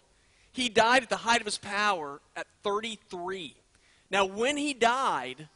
He 0.52 0.68
died 0.68 1.04
at 1.04 1.10
the 1.10 1.18
height 1.18 1.40
of 1.40 1.46
his 1.46 1.58
power 1.58 2.20
at 2.36 2.46
33. 2.64 3.56
Now, 4.10 4.26
when 4.26 4.58
he 4.58 4.74
died, 4.74 5.48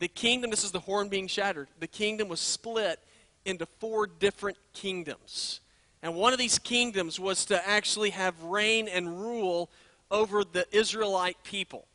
the 0.00 0.08
kingdom, 0.08 0.50
this 0.50 0.64
is 0.64 0.72
the 0.72 0.80
horn 0.80 1.08
being 1.08 1.28
shattered, 1.28 1.68
the 1.78 1.86
kingdom 1.86 2.28
was 2.28 2.40
split 2.40 2.98
into 3.44 3.66
four 3.78 4.08
different 4.08 4.58
kingdoms. 4.72 5.60
And 6.02 6.16
one 6.16 6.32
of 6.32 6.38
these 6.38 6.58
kingdoms 6.58 7.20
was 7.20 7.44
to 7.46 7.68
actually 7.68 8.10
have 8.10 8.42
reign 8.42 8.88
and 8.88 9.20
rule 9.20 9.70
over 10.10 10.42
the 10.42 10.66
Israelite 10.76 11.36
people. 11.44 11.86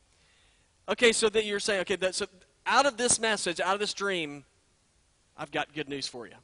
Okay, 0.88 1.12
so 1.12 1.28
that 1.28 1.44
you're 1.44 1.60
saying, 1.60 1.80
okay, 1.80 1.96
that, 1.96 2.14
so 2.14 2.26
out 2.64 2.86
of 2.86 2.96
this 2.96 3.18
message, 3.20 3.60
out 3.60 3.74
of 3.74 3.80
this 3.80 3.94
dream, 3.94 4.44
I've 5.36 5.50
got 5.50 5.74
good 5.74 5.88
news 5.88 6.06
for 6.06 6.26
you 6.26 6.34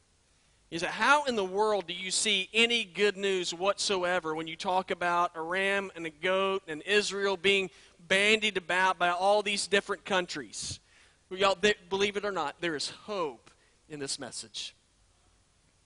is 0.73 0.81
that 0.81 0.91
how 0.91 1.25
in 1.25 1.37
the 1.37 1.45
world 1.45 1.87
do 1.87 1.93
you 1.93 2.11
see 2.11 2.49
any 2.55 2.83
good 2.83 3.15
news 3.19 3.53
whatsoever 3.53 4.35
when 4.35 4.47
you 4.47 4.57
talk 4.57 4.91
about 4.91 5.31
a 5.35 5.43
ram 5.43 5.93
and 5.95 6.07
a 6.07 6.11
goat 6.11 6.63
and 6.67 6.81
Israel 6.87 7.37
being 7.37 7.69
bandied 8.09 8.57
about 8.57 8.99
by 8.99 9.11
all 9.11 9.43
these 9.43 9.67
different 9.67 10.07
countries? 10.07 10.81
Y'all, 11.29 11.59
believe 11.91 12.17
it 12.17 12.25
or 12.25 12.33
not, 12.33 12.57
there 12.63 12.75
is 12.75 12.89
hope 12.89 13.51
in 13.91 14.01
this 14.01 14.19
message. 14.19 14.75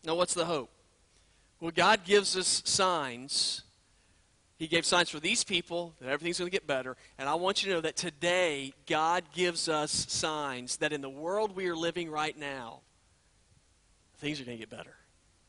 Now, 0.05 0.15
what's 0.15 0.35
the 0.35 0.45
hope? 0.45 0.71
Well, 1.61 1.73
God 1.75 2.05
gives 2.05 2.37
us 2.37 2.63
signs 2.65 3.65
He 4.59 4.67
gave 4.67 4.87
signs 4.87 5.11
for 5.11 5.21
these 5.21 5.45
people 5.45 5.95
that 6.01 6.09
everything's 6.09 6.39
going 6.39 6.51
to 6.51 6.53
get 6.53 6.67
better. 6.67 6.97
And 7.19 7.29
I 7.29 7.35
want 7.35 7.63
you 7.63 7.69
to 7.69 7.77
know 7.77 7.81
that 7.83 7.97
today, 7.97 8.73
God 8.87 9.25
gives 9.35 9.69
us 9.69 9.91
signs 10.09 10.79
that 10.79 10.93
in 10.93 11.03
the 11.03 11.11
world 11.11 11.55
we 11.55 11.69
are 11.69 11.77
living 11.77 12.11
right 12.11 12.37
now, 12.39 12.81
things 14.19 14.41
are 14.41 14.45
going 14.45 14.57
to 14.57 14.63
get 14.63 14.71
better. 14.71 14.95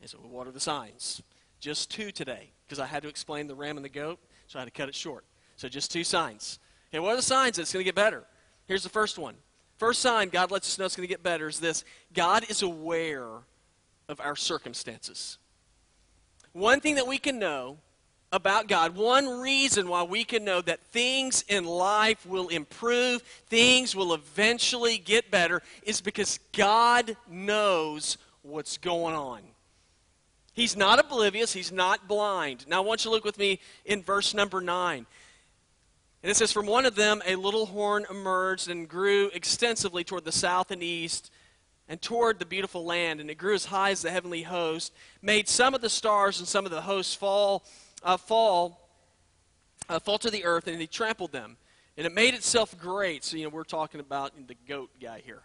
And 0.01 0.09
so, 0.09 0.17
what 0.17 0.45
are 0.45 0.51
the 0.51 0.59
signs? 0.59 1.21
Just 1.59 1.89
two 1.89 2.11
today, 2.11 2.51
because 2.65 2.79
I 2.79 2.85
had 2.85 3.01
to 3.03 3.09
explain 3.09 3.47
the 3.47 3.55
ram 3.55 3.77
and 3.77 3.85
the 3.85 3.89
goat, 3.89 4.19
so 4.47 4.59
I 4.59 4.61
had 4.61 4.65
to 4.65 4.71
cut 4.71 4.89
it 4.89 4.95
short. 4.95 5.23
So, 5.55 5.69
just 5.69 5.89
two 5.89 6.03
signs. 6.03 6.59
Okay, 6.89 6.99
what 6.99 7.13
are 7.13 7.15
the 7.15 7.21
signs 7.21 7.55
that 7.55 7.63
it's 7.63 7.73
going 7.73 7.83
to 7.83 7.87
get 7.87 7.95
better? 7.95 8.25
Here's 8.67 8.83
the 8.83 8.89
first 8.89 9.17
one. 9.17 9.35
First 9.77 10.01
sign 10.01 10.29
God 10.29 10.51
lets 10.51 10.67
us 10.67 10.77
know 10.77 10.85
it's 10.85 10.95
going 10.95 11.07
to 11.07 11.13
get 11.13 11.23
better 11.23 11.47
is 11.47 11.59
this 11.59 11.85
God 12.13 12.49
is 12.49 12.61
aware 12.61 13.29
of 14.09 14.19
our 14.19 14.35
circumstances. 14.35 15.37
One 16.51 16.81
thing 16.81 16.95
that 16.95 17.07
we 17.07 17.17
can 17.17 17.39
know 17.39 17.77
about 18.31 18.67
God, 18.67 18.95
one 18.95 19.39
reason 19.39 19.87
why 19.87 20.03
we 20.03 20.23
can 20.23 20.43
know 20.43 20.61
that 20.61 20.81
things 20.87 21.45
in 21.47 21.63
life 21.63 22.25
will 22.25 22.49
improve, 22.49 23.21
things 23.47 23.95
will 23.95 24.13
eventually 24.13 24.97
get 24.97 25.31
better, 25.31 25.61
is 25.83 26.01
because 26.01 26.39
God 26.51 27.15
knows 27.29 28.17
what's 28.41 28.77
going 28.77 29.15
on. 29.15 29.41
He's 30.53 30.75
not 30.75 30.99
oblivious, 30.99 31.53
He's 31.53 31.71
not 31.71 32.07
blind. 32.07 32.67
Now, 32.67 32.77
I 32.77 32.85
want 32.85 33.05
you 33.05 33.11
to 33.11 33.15
look 33.15 33.23
with 33.23 33.37
me 33.37 33.59
in 33.85 34.03
verse 34.03 34.33
number 34.33 34.59
9. 34.59 35.05
And 36.23 36.31
it 36.31 36.35
says, 36.35 36.51
From 36.51 36.65
one 36.65 36.85
of 36.85 36.95
them 36.95 37.21
a 37.25 37.35
little 37.35 37.67
horn 37.67 38.05
emerged 38.09 38.69
and 38.69 38.89
grew 38.89 39.29
extensively 39.33 40.03
toward 40.03 40.25
the 40.25 40.31
south 40.31 40.71
and 40.71 40.83
east 40.83 41.31
and 41.87 42.01
toward 42.01 42.39
the 42.39 42.45
beautiful 42.45 42.83
land, 42.83 43.21
and 43.21 43.29
it 43.29 43.35
grew 43.35 43.53
as 43.53 43.65
high 43.65 43.91
as 43.91 44.01
the 44.01 44.11
heavenly 44.11 44.43
host, 44.43 44.91
made 45.21 45.47
some 45.47 45.73
of 45.73 45.79
the 45.79 45.89
stars 45.89 46.39
and 46.39 46.47
some 46.47 46.65
of 46.65 46.71
the 46.71 46.81
hosts 46.81 47.15
fall, 47.15 47.63
uh, 48.03 48.17
fall, 48.17 48.89
uh, 49.89 49.99
fall 49.99 50.17
to 50.19 50.29
the 50.29 50.45
earth, 50.45 50.67
and 50.67 50.79
he 50.79 50.87
trampled 50.87 51.31
them. 51.31 51.57
And 51.97 52.05
it 52.05 52.13
made 52.13 52.33
itself 52.33 52.77
great. 52.77 53.23
So, 53.23 53.37
you 53.37 53.43
know, 53.43 53.49
we're 53.49 53.63
talking 53.63 53.99
about 53.99 54.33
the 54.47 54.55
goat 54.67 54.91
guy 55.01 55.21
here. 55.25 55.41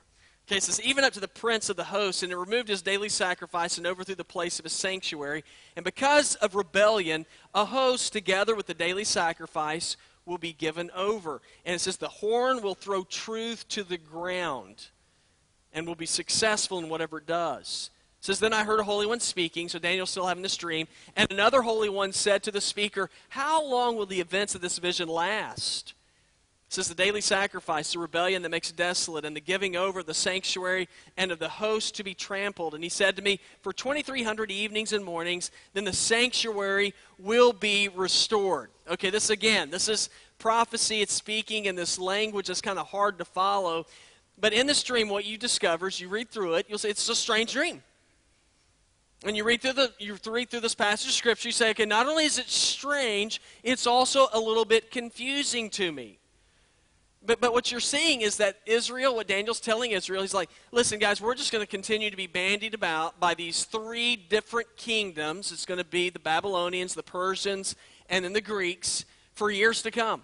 Okay, 0.47 0.57
it 0.57 0.63
says, 0.63 0.83
even 0.83 1.05
up 1.05 1.13
to 1.13 1.21
the 1.21 1.29
prince 1.29 1.71
of 1.71 1.77
the 1.77 1.85
host, 1.85 2.23
and 2.23 2.33
it 2.33 2.37
removed 2.37 2.69
his 2.69 2.83
daily 2.83 3.09
sacrifice 3.09 3.79
and 3.79 3.87
overthrew 3.87 4.17
the 4.17 4.25
place 4.25 4.59
of 4.59 4.65
his 4.65 4.73
sanctuary. 4.73 5.45
And 5.77 5.85
because 5.85 6.35
of 6.37 6.55
rebellion, 6.55 7.27
a 7.55 7.65
host, 7.65 8.13
together 8.13 8.55
with 8.55 8.67
the 8.67 8.75
daily 8.75 9.05
sacrifice, 9.05 9.97
will 10.27 10.39
be 10.39 10.53
given 10.53 10.91
over. 10.95 11.41
And 11.65 11.77
it 11.77 11.79
says, 11.79 11.97
the 11.97 12.09
horn 12.09 12.61
will 12.61 12.75
throw 12.75 13.05
truth 13.05 13.67
to 13.69 13.83
the 13.83 13.99
ground 13.99 14.89
and 15.73 15.87
will 15.87 15.95
be 15.95 16.07
successful 16.07 16.79
in 16.79 16.89
whatever 16.89 17.19
it 17.19 17.27
does. 17.27 17.91
Says, 18.23 18.39
Then 18.39 18.53
I 18.53 18.63
heard 18.63 18.79
a 18.79 18.85
holy 18.85 19.05
one 19.05 19.19
speaking, 19.19 19.69
so 19.69 19.81
Daniel's 19.81 20.11
still 20.11 20.29
having 20.29 20.45
this 20.45 20.57
dream. 20.57 20.87
And 21.17 21.31
another 21.33 21.61
holy 21.61 21.89
one 21.89 22.13
said 22.13 22.45
to 22.45 22.53
the 22.53 22.61
speaker, 22.61 23.11
How 23.29 23.63
long 23.65 23.97
will 23.97 24.07
the 24.07 24.21
events 24.21 24.55
of 24.55 24.61
this 24.61 24.79
vision 24.79 25.09
last? 25.09 25.95
It 26.69 26.73
says, 26.73 26.87
The 26.87 26.95
daily 26.95 27.21
sacrifice, 27.21 27.93
the 27.93 27.99
rebellion 27.99 28.43
that 28.43 28.51
makes 28.51 28.71
desolate, 28.71 29.25
and 29.25 29.35
the 29.35 29.41
giving 29.41 29.75
over 29.75 30.01
of 30.01 30.07
the 30.07 30.15
sanctuary 30.15 30.89
and 31.17 31.33
of 31.33 31.41
the 31.41 31.49
host 31.49 31.97
to 31.97 32.05
be 32.05 32.15
trampled. 32.15 32.75
And 32.75 32.85
he 32.85 32.89
said 32.89 33.17
to 33.17 33.23
me, 33.23 33.41
For 33.61 33.73
2,300 33.73 34.53
evenings 34.53 34.93
and 34.93 35.05
mornings, 35.05 35.51
then 35.75 35.83
the 35.85 35.93
sanctuary 35.93 36.95
will 37.19 37.53
be 37.53 37.89
restored. 37.89 38.71
Okay, 38.89 39.11
this 39.11 39.31
again, 39.31 39.69
this 39.69 39.89
is 39.89 40.11
prophecy. 40.39 41.01
It's 41.01 41.13
speaking 41.13 41.65
in 41.65 41.75
this 41.75 41.99
language 41.99 42.47
that's 42.47 42.61
kind 42.61 42.79
of 42.79 42.87
hard 42.87 43.19
to 43.19 43.25
follow. 43.25 43.85
But 44.39 44.53
in 44.53 44.69
this 44.69 44.85
dream, 44.85 45.09
what 45.09 45.25
you 45.25 45.39
discover 45.39 45.89
is 45.89 46.01
you 46.01 46.09
read 46.09 46.31
through 46.31 46.55
it, 46.55 46.67
you'll 46.69 46.79
say 46.79 46.91
it's 46.91 47.09
a 47.09 47.17
strange 47.17 47.53
dream. 47.53 47.83
And 49.25 49.37
you 49.37 49.45
read 49.45 49.63
through 49.63 49.75
the 49.75 49.93
you 49.99 50.19
read 50.27 50.51
through 50.51 50.61
this 50.61 50.75
passage 50.75 51.09
of 51.09 51.15
scripture, 51.15 51.49
you 51.49 51.53
say, 51.53 51.71
okay, 51.71 51.87
not 51.87 52.09
only 52.09 52.25
is 52.25 52.39
it 52.39 52.49
strange, 52.49 53.41
it's 53.63 53.87
also 53.87 54.27
a 54.33 54.41
little 54.41 54.65
bit 54.65 54.91
confusing 54.91 55.71
to 55.71 55.93
me. 55.93 56.19
But, 57.25 57.41
but 57.41 57.53
what 57.53 57.71
you're 57.71 57.81
seeing 57.81 58.23
is 58.23 58.39
that 58.39 58.57
Israel, 58.67 59.15
what 59.15 59.29
Daniel's 59.29 59.61
telling 59.61 59.93
Israel, 59.93 60.23
he's 60.23 60.35
like, 60.35 60.51
listen, 60.73 60.99
guys, 60.99 61.21
we're 61.21 61.37
just 61.37 61.53
going 61.53 61.63
to 61.63 61.71
continue 61.71 62.11
to 62.11 62.17
be 62.17 62.27
bandied 62.27 62.75
about 62.75 63.21
by 63.21 63.35
these 63.35 63.65
three 63.65 64.17
different 64.17 64.77
kingdoms. 64.77 65.53
It's 65.53 65.65
going 65.65 65.79
to 65.79 65.85
be 65.85 66.11
the 66.11 66.19
Babylonians, 66.19 66.95
the 66.95 67.03
Persians, 67.05 67.77
and 68.09 68.25
then 68.25 68.33
the 68.33 68.41
Greeks 68.41 69.05
for 69.35 69.53
years 69.53 69.83
to 69.83 69.93
come. 69.93 70.23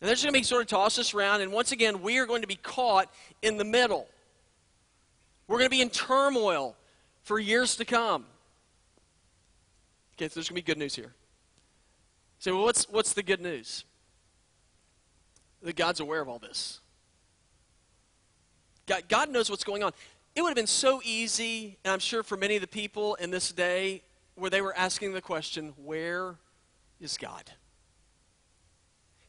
And 0.00 0.08
they're 0.08 0.14
just 0.14 0.24
going 0.24 0.34
to 0.34 0.40
be 0.40 0.44
sort 0.44 0.62
of 0.62 0.68
tossed 0.68 0.98
us 0.98 1.14
around, 1.14 1.40
and 1.40 1.52
once 1.52 1.70
again, 1.70 2.02
we 2.02 2.18
are 2.18 2.26
going 2.26 2.42
to 2.42 2.48
be 2.48 2.56
caught 2.56 3.08
in 3.40 3.56
the 3.56 3.64
middle. 3.64 4.08
We're 5.46 5.58
going 5.58 5.70
to 5.70 5.76
be 5.76 5.82
in 5.82 5.90
turmoil 5.90 6.74
for 7.26 7.40
years 7.40 7.74
to 7.74 7.84
come. 7.84 8.24
Okay, 10.14 10.28
so 10.28 10.34
there's 10.36 10.48
going 10.48 10.60
to 10.60 10.62
be 10.62 10.62
good 10.62 10.78
news 10.78 10.94
here. 10.94 11.12
So, 12.38 12.54
well, 12.54 12.64
what's, 12.64 12.88
what's 12.88 13.14
the 13.14 13.22
good 13.22 13.40
news? 13.40 13.84
That 15.60 15.74
God's 15.74 15.98
aware 15.98 16.20
of 16.20 16.28
all 16.28 16.38
this. 16.38 16.80
God, 18.86 19.02
God 19.08 19.30
knows 19.30 19.50
what's 19.50 19.64
going 19.64 19.82
on. 19.82 19.90
It 20.36 20.42
would 20.42 20.50
have 20.50 20.56
been 20.56 20.68
so 20.68 21.00
easy, 21.04 21.76
and 21.84 21.92
I'm 21.92 21.98
sure 21.98 22.22
for 22.22 22.36
many 22.36 22.54
of 22.54 22.60
the 22.60 22.68
people 22.68 23.16
in 23.16 23.32
this 23.32 23.50
day, 23.50 24.02
where 24.36 24.48
they 24.48 24.60
were 24.60 24.76
asking 24.76 25.12
the 25.12 25.20
question, 25.20 25.74
Where 25.76 26.36
is 27.00 27.18
God? 27.18 27.50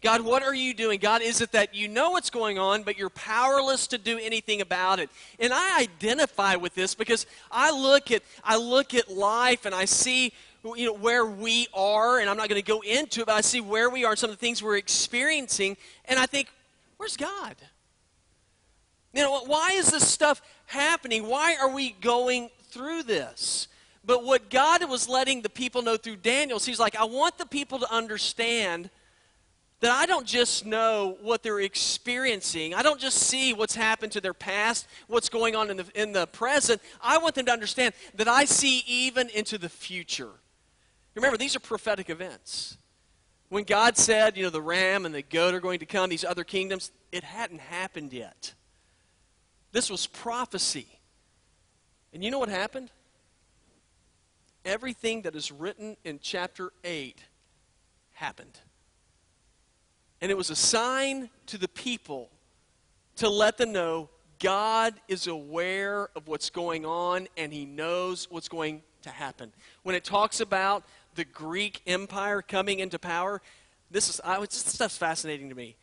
God, 0.01 0.21
what 0.21 0.43
are 0.43 0.53
you 0.53 0.75
doing? 0.75 0.99
God, 0.99 1.23
is 1.23 1.41
it 1.41 1.51
that 1.53 1.73
you 1.73 1.87
know 1.87 2.11
what's 2.11 2.29
going 2.29 2.59
on, 2.59 2.83
but 2.83 2.97
you're 2.97 3.09
powerless 3.09 3.87
to 3.87 3.97
do 3.97 4.19
anything 4.19 4.61
about 4.61 4.99
it? 4.99 5.09
And 5.39 5.51
I 5.51 5.81
identify 5.81 6.55
with 6.55 6.75
this 6.75 6.93
because 6.93 7.25
I 7.51 7.71
look 7.71 8.11
at 8.11 8.21
I 8.43 8.57
look 8.57 8.93
at 8.93 9.09
life 9.09 9.65
and 9.65 9.73
I 9.73 9.85
see 9.85 10.33
you 10.75 10.85
know 10.85 10.93
where 10.93 11.25
we 11.25 11.67
are, 11.73 12.19
and 12.19 12.29
I'm 12.29 12.37
not 12.37 12.49
going 12.49 12.61
to 12.61 12.67
go 12.67 12.81
into 12.81 13.21
it, 13.21 13.27
but 13.27 13.35
I 13.35 13.41
see 13.41 13.61
where 13.61 13.89
we 13.89 14.05
are 14.05 14.11
and 14.11 14.19
some 14.19 14.29
of 14.29 14.35
the 14.35 14.39
things 14.39 14.61
we're 14.61 14.77
experiencing, 14.77 15.77
and 16.05 16.19
I 16.19 16.25
think, 16.25 16.49
where's 16.97 17.15
God? 17.15 17.55
You 19.13 19.23
know, 19.23 19.39
why 19.45 19.71
is 19.75 19.91
this 19.91 20.07
stuff 20.07 20.41
happening? 20.65 21.27
Why 21.27 21.55
are 21.59 21.69
we 21.69 21.91
going 21.91 22.49
through 22.69 23.03
this? 23.03 23.67
But 24.05 24.23
what 24.23 24.49
God 24.49 24.87
was 24.89 25.09
letting 25.09 25.41
the 25.41 25.49
people 25.49 25.81
know 25.81 25.97
through 25.97 26.17
Daniel, 26.17 26.59
he's 26.59 26.79
like, 26.79 26.95
I 26.95 27.05
want 27.05 27.37
the 27.37 27.45
people 27.45 27.79
to 27.79 27.93
understand 27.93 28.89
that 29.79 29.91
I 29.91 30.05
don't 30.05 30.25
just 30.25 30.65
know 30.65 31.17
what 31.21 31.43
they're 31.43 31.59
experiencing. 31.59 32.73
I 32.73 32.81
don't 32.81 32.99
just 32.99 33.17
see 33.17 33.53
what's 33.53 33.75
happened 33.75 34.11
to 34.13 34.21
their 34.21 34.33
past, 34.33 34.87
what's 35.07 35.29
going 35.29 35.55
on 35.55 35.69
in 35.69 35.77
the, 35.77 35.85
in 35.93 36.13
the 36.13 36.25
present. 36.27 36.81
I 37.01 37.19
want 37.19 37.35
them 37.35 37.45
to 37.45 37.51
understand 37.51 37.93
that 38.15 38.27
I 38.27 38.45
see 38.45 38.83
even 38.87 39.29
into 39.29 39.57
the 39.57 39.69
future. 39.69 40.31
Remember, 41.13 41.37
these 41.37 41.55
are 41.55 41.59
prophetic 41.59 42.09
events. 42.09 42.77
When 43.49 43.63
God 43.63 43.97
said, 43.97 44.35
you 44.35 44.43
know, 44.43 44.49
the 44.49 44.61
ram 44.61 45.05
and 45.05 45.13
the 45.13 45.21
goat 45.21 45.53
are 45.53 45.59
going 45.59 45.79
to 45.79 45.85
come, 45.85 46.09
these 46.09 46.25
other 46.25 46.43
kingdoms, 46.43 46.91
it 47.11 47.23
hadn't 47.23 47.61
happened 47.61 48.11
yet. 48.13 48.53
This 49.71 49.89
was 49.89 50.07
prophecy. 50.07 50.87
And 52.13 52.23
you 52.23 52.31
know 52.31 52.39
what 52.39 52.49
happened? 52.49 52.89
Everything 54.65 55.21
that 55.21 55.35
is 55.35 55.51
written 55.51 55.97
in 56.03 56.19
chapter 56.21 56.71
8 56.83 57.23
happened. 58.13 58.59
And 60.21 60.31
it 60.31 60.37
was 60.37 60.49
a 60.49 60.55
sign 60.55 61.29
to 61.47 61.57
the 61.57 61.67
people 61.67 62.29
to 63.17 63.29
let 63.29 63.57
them 63.57 63.71
know 63.71 64.09
God 64.39 64.93
is 65.07 65.27
aware 65.27 66.09
of 66.15 66.27
what's 66.27 66.49
going 66.49 66.85
on 66.85 67.27
and 67.37 67.51
he 67.51 67.65
knows 67.65 68.29
what's 68.29 68.47
going 68.47 68.83
to 69.01 69.09
happen. 69.09 69.51
When 69.83 69.95
it 69.95 70.03
talks 70.03 70.39
about 70.39 70.83
the 71.15 71.25
Greek 71.25 71.81
Empire 71.87 72.41
coming 72.41 72.79
into 72.79 72.99
power, 72.99 73.41
this 73.89 74.09
is 74.09 74.21
I, 74.23 74.39
this 74.39 74.53
stuff's 74.53 74.97
fascinating 74.97 75.49
to 75.49 75.55
me. 75.55 75.75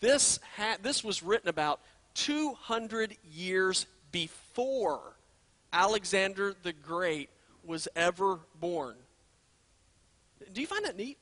This 0.00 0.38
ha, 0.56 0.76
this 0.80 1.02
was 1.02 1.22
written 1.22 1.48
about 1.48 1.80
200 2.14 3.16
years 3.24 3.86
before 4.12 5.00
Alexander 5.72 6.54
the 6.62 6.72
Great 6.72 7.30
was 7.64 7.88
ever 7.96 8.40
born. 8.60 8.94
Do 10.52 10.60
you 10.60 10.66
find 10.66 10.84
that 10.84 10.96
neat? 10.96 11.18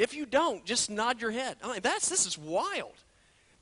If 0.00 0.14
you 0.14 0.24
don't, 0.24 0.64
just 0.64 0.88
nod 0.88 1.20
your 1.20 1.30
head. 1.30 1.56
I 1.62 1.72
mean, 1.72 1.80
that's, 1.82 2.08
this 2.08 2.26
is 2.26 2.38
wild. 2.38 2.94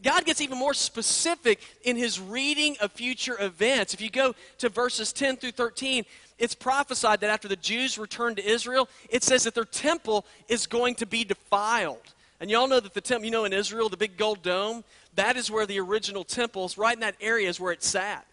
God 0.03 0.25
gets 0.25 0.41
even 0.41 0.57
more 0.57 0.75
specific 0.75 1.61
in 1.83 1.97
his 1.97 2.21
reading 2.21 2.77
of 2.81 2.93
future 2.93 3.37
events. 3.41 3.93
If 3.93 4.01
you 4.01 4.09
go 4.09 4.37
to 4.59 4.69
verses 4.69 5.13
10 5.13 5.39
through 5.39 5.51
13, 5.51 6.05
it's 6.39 6.55
prophesied 6.55 7.21
that 7.21 7.31
after 7.31 7.49
the 7.49 7.57
Jews 7.57 7.99
return 7.99 8.37
to 8.37 8.49
Israel, 8.49 8.89
it 9.11 9.25
says 9.25 9.43
that 9.43 9.57
their 9.57 9.65
temple 9.65 10.25
is 10.49 10.69
going 10.69 10.95
to 10.97 11.07
be 11.07 11.25
defiled. 11.25 12.15
And 12.39 12.49
y'all 12.49 12.69
know 12.69 12.79
that 12.79 12.95
the 12.95 13.01
temple, 13.01 13.25
you 13.25 13.33
know, 13.33 13.45
in 13.45 13.53
Israel, 13.53 13.89
the 13.89 13.97
big 13.97 14.17
gold 14.17 14.43
dome, 14.43 14.85
that 15.17 15.37
is 15.37 15.51
where 15.51 15.67
the 15.67 15.81
original 15.81 16.23
temples, 16.23 16.79
right 16.79 16.95
in 16.95 17.01
that 17.01 17.17
area, 17.21 17.49
is 17.49 17.59
where 17.59 17.73
it 17.73 17.83
sat. 17.83 18.25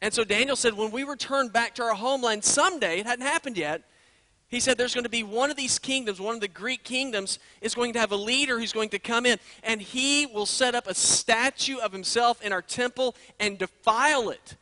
And 0.00 0.14
so 0.14 0.22
Daniel 0.22 0.54
said, 0.54 0.74
when 0.74 0.92
we 0.92 1.02
return 1.02 1.48
back 1.48 1.74
to 1.74 1.82
our 1.82 1.94
homeland 1.94 2.44
someday, 2.44 3.00
it 3.00 3.06
hadn't 3.06 3.26
happened 3.26 3.58
yet, 3.58 3.82
he 4.48 4.60
said 4.60 4.78
there's 4.78 4.94
going 4.94 5.04
to 5.04 5.10
be 5.10 5.22
one 5.22 5.50
of 5.50 5.56
these 5.56 5.78
kingdoms, 5.78 6.20
one 6.20 6.34
of 6.34 6.40
the 6.40 6.48
Greek 6.48 6.82
kingdoms, 6.82 7.38
is 7.60 7.74
going 7.74 7.92
to 7.92 7.98
have 7.98 8.12
a 8.12 8.16
leader 8.16 8.58
who's 8.58 8.72
going 8.72 8.88
to 8.88 8.98
come 8.98 9.26
in, 9.26 9.38
and 9.62 9.80
he 9.80 10.24
will 10.26 10.46
set 10.46 10.74
up 10.74 10.86
a 10.86 10.94
statue 10.94 11.76
of 11.78 11.92
himself 11.92 12.42
in 12.42 12.50
our 12.52 12.62
temple 12.62 13.14
and 13.38 13.58
defile 13.58 14.30
it. 14.30 14.56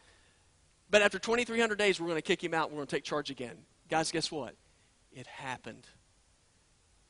But 0.91 1.03
after 1.03 1.19
2,300 1.19 1.79
days, 1.79 2.01
we're 2.01 2.09
going 2.09 2.17
to 2.17 2.23
kick 2.23 2.43
him 2.43 2.53
out. 2.53 2.71
We're 2.71 2.77
going 2.77 2.89
to 2.89 2.97
take 2.97 3.05
charge 3.05 3.31
again. 3.31 3.57
Guys, 3.89 4.11
guess 4.11 4.31
what? 4.33 4.55
It 5.13 5.27
happened. 5.27 5.87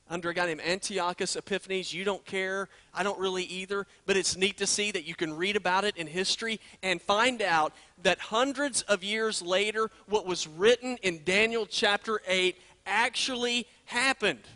under 0.08 0.30
a 0.30 0.34
guy 0.34 0.46
named 0.46 0.60
Antiochus 0.60 1.36
Epiphanes. 1.36 1.92
You 1.92 2.04
don't 2.04 2.24
care. 2.24 2.68
I 2.94 3.02
don't 3.02 3.18
really 3.18 3.44
either. 3.44 3.86
But 4.06 4.16
it's 4.16 4.36
neat 4.36 4.58
to 4.58 4.66
see 4.66 4.92
that 4.92 5.04
you 5.04 5.14
can 5.14 5.36
read 5.36 5.56
about 5.56 5.84
it 5.84 5.96
in 5.96 6.06
history 6.06 6.60
and 6.82 7.02
find 7.02 7.42
out 7.42 7.72
that 8.02 8.18
hundreds 8.18 8.82
of 8.82 9.02
years 9.02 9.42
later, 9.42 9.90
what 10.06 10.26
was 10.26 10.46
written 10.46 10.96
in 11.02 11.24
Daniel 11.24 11.66
chapter 11.66 12.20
8 12.26 12.56
actually 12.86 13.66
happened. 13.84 14.46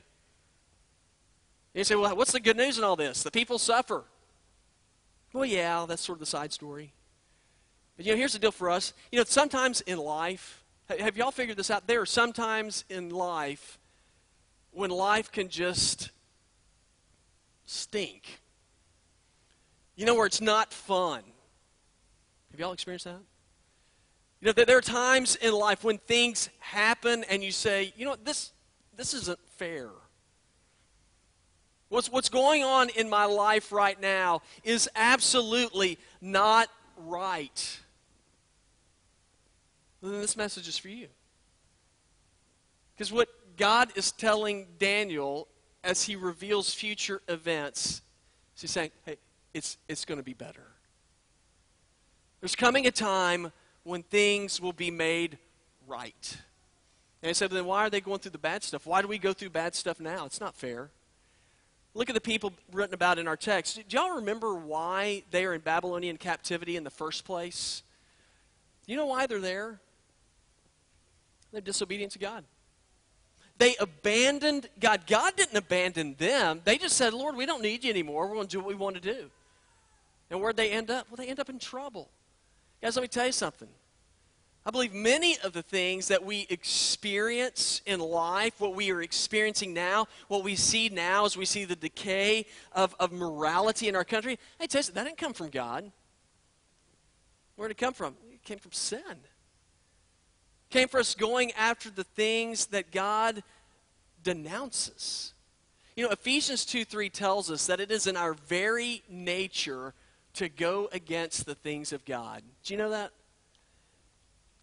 You 1.74 1.84
say, 1.84 1.94
well, 1.94 2.16
what's 2.16 2.32
the 2.32 2.40
good 2.40 2.56
news 2.56 2.78
in 2.78 2.84
all 2.84 2.96
this? 2.96 3.22
The 3.22 3.30
people 3.30 3.58
suffer. 3.58 4.04
Well, 5.32 5.44
yeah, 5.44 5.84
that's 5.88 6.02
sort 6.02 6.16
of 6.16 6.20
the 6.20 6.26
side 6.26 6.52
story. 6.52 6.92
But, 7.96 8.06
you 8.06 8.12
know, 8.12 8.18
here's 8.18 8.32
the 8.32 8.38
deal 8.38 8.50
for 8.50 8.70
us. 8.70 8.92
You 9.12 9.18
know, 9.18 9.24
sometimes 9.24 9.80
in 9.82 9.98
life, 9.98 10.64
have 10.88 11.16
y'all 11.16 11.30
figured 11.30 11.56
this 11.56 11.70
out? 11.70 11.86
There 11.86 12.00
are 12.00 12.06
sometimes 12.06 12.84
in 12.88 13.10
life 13.10 13.78
when 14.72 14.90
life 14.90 15.30
can 15.30 15.48
just 15.48 16.10
stink. 17.66 18.40
You 19.94 20.06
know, 20.06 20.14
where 20.14 20.26
it's 20.26 20.40
not 20.40 20.72
fun. 20.72 21.22
Have 22.50 22.58
y'all 22.58 22.72
experienced 22.72 23.04
that? 23.04 23.20
You 24.40 24.46
know, 24.46 24.52
there 24.52 24.78
are 24.78 24.82
times 24.82 25.36
in 25.36 25.52
life 25.52 25.84
when 25.84 25.98
things 25.98 26.48
happen 26.60 27.24
and 27.28 27.44
you 27.44 27.52
say, 27.52 27.92
you 27.96 28.06
know, 28.06 28.16
this, 28.24 28.52
this 28.96 29.12
isn't 29.12 29.38
fair. 29.56 29.90
What's, 31.90 32.10
what's 32.10 32.28
going 32.30 32.62
on 32.62 32.88
in 32.90 33.10
my 33.10 33.26
life 33.26 33.70
right 33.70 34.00
now 34.00 34.42
is 34.64 34.88
absolutely 34.94 35.98
not 36.22 36.68
right. 36.96 37.80
Then 40.02 40.20
this 40.20 40.36
message 40.36 40.68
is 40.68 40.78
for 40.78 40.88
you. 40.88 41.08
Because 42.94 43.12
what 43.12 43.28
God 43.58 43.90
is 43.94 44.12
telling 44.12 44.66
Daniel 44.78 45.48
as 45.84 46.04
he 46.04 46.16
reveals 46.16 46.72
future 46.72 47.20
events, 47.28 48.00
he's 48.58 48.70
saying, 48.70 48.90
hey, 49.04 49.16
it's, 49.52 49.76
it's 49.88 50.04
going 50.06 50.18
to 50.18 50.24
be 50.24 50.32
better. 50.32 50.66
There's 52.40 52.56
coming 52.56 52.86
a 52.86 52.90
time 52.90 53.52
when 53.84 54.02
things 54.02 54.60
will 54.60 54.72
be 54.72 54.90
made 54.90 55.38
right. 55.86 56.36
And 57.22 57.30
I 57.30 57.32
said, 57.32 57.50
then 57.50 57.66
why 57.66 57.86
are 57.86 57.90
they 57.90 58.00
going 58.00 58.20
through 58.20 58.30
the 58.30 58.38
bad 58.38 58.62
stuff? 58.62 58.86
Why 58.86 59.02
do 59.02 59.08
we 59.08 59.18
go 59.18 59.32
through 59.32 59.50
bad 59.50 59.74
stuff 59.74 60.00
now? 60.00 60.24
It's 60.24 60.40
not 60.40 60.54
fair. 60.54 60.90
Look 61.92 62.08
at 62.08 62.14
the 62.14 62.20
people 62.20 62.52
written 62.72 62.94
about 62.94 63.18
in 63.18 63.26
our 63.26 63.36
text. 63.36 63.80
Do 63.88 63.96
y'all 63.96 64.16
remember 64.16 64.54
why 64.54 65.24
they 65.30 65.44
are 65.44 65.52
in 65.54 65.60
Babylonian 65.60 66.16
captivity 66.16 66.76
in 66.76 66.84
the 66.84 66.90
first 66.90 67.24
place? 67.24 67.82
You 68.86 68.96
know 68.96 69.06
why 69.06 69.26
they're 69.26 69.40
there? 69.40 69.80
They're 71.52 71.60
disobedient 71.60 72.12
to 72.12 72.18
God. 72.18 72.44
They 73.58 73.76
abandoned 73.78 74.68
God. 74.78 75.06
God 75.06 75.36
didn't 75.36 75.56
abandon 75.56 76.14
them. 76.16 76.62
They 76.64 76.78
just 76.78 76.96
said, 76.96 77.12
Lord, 77.12 77.36
we 77.36 77.44
don't 77.44 77.60
need 77.60 77.84
you 77.84 77.90
anymore. 77.90 78.28
We're 78.28 78.36
going 78.36 78.46
to 78.46 78.56
do 78.56 78.60
what 78.60 78.68
we 78.68 78.74
want 78.74 78.94
to 78.94 79.02
do. 79.02 79.30
And 80.30 80.40
where'd 80.40 80.56
they 80.56 80.70
end 80.70 80.90
up? 80.90 81.08
Well, 81.10 81.16
they 81.16 81.26
end 81.26 81.40
up 81.40 81.50
in 81.50 81.58
trouble. 81.58 82.08
Guys, 82.82 82.96
let 82.96 83.02
me 83.02 83.08
tell 83.08 83.26
you 83.26 83.32
something. 83.32 83.68
I 84.64 84.70
believe 84.70 84.92
many 84.92 85.38
of 85.42 85.52
the 85.52 85.62
things 85.62 86.08
that 86.08 86.24
we 86.24 86.46
experience 86.50 87.80
in 87.86 87.98
life, 87.98 88.60
what 88.60 88.74
we 88.74 88.90
are 88.90 89.00
experiencing 89.00 89.72
now, 89.72 90.06
what 90.28 90.44
we 90.44 90.54
see 90.54 90.90
now 90.90 91.24
as 91.24 91.36
we 91.36 91.46
see 91.46 91.64
the 91.64 91.76
decay 91.76 92.46
of, 92.72 92.94
of 93.00 93.10
morality 93.10 93.88
in 93.88 93.96
our 93.96 94.04
country, 94.04 94.38
hey, 94.58 94.66
tell 94.66 94.82
you, 94.82 94.92
that 94.92 95.04
didn't 95.04 95.18
come 95.18 95.32
from 95.32 95.48
God. 95.48 95.90
Where 97.56 97.68
did 97.68 97.76
it 97.76 97.80
come 97.80 97.94
from? 97.94 98.14
It 98.32 98.42
came 98.44 98.58
from 98.58 98.72
sin. 98.72 99.00
It 99.08 100.70
came 100.70 100.88
from 100.88 101.00
us 101.00 101.14
going 101.14 101.52
after 101.52 101.90
the 101.90 102.04
things 102.04 102.66
that 102.66 102.90
God 102.90 103.42
denounces. 104.22 105.32
You 105.96 106.04
know, 106.04 106.10
Ephesians 106.10 106.64
2 106.64 106.84
3 106.84 107.08
tells 107.10 107.50
us 107.50 107.66
that 107.66 107.80
it 107.80 107.90
is 107.90 108.06
in 108.06 108.16
our 108.16 108.34
very 108.34 109.02
nature 109.08 109.94
to 110.34 110.48
go 110.48 110.88
against 110.92 111.46
the 111.46 111.54
things 111.54 111.92
of 111.92 112.04
God. 112.04 112.42
Do 112.64 112.74
you 112.74 112.78
know 112.78 112.90
that? 112.90 113.12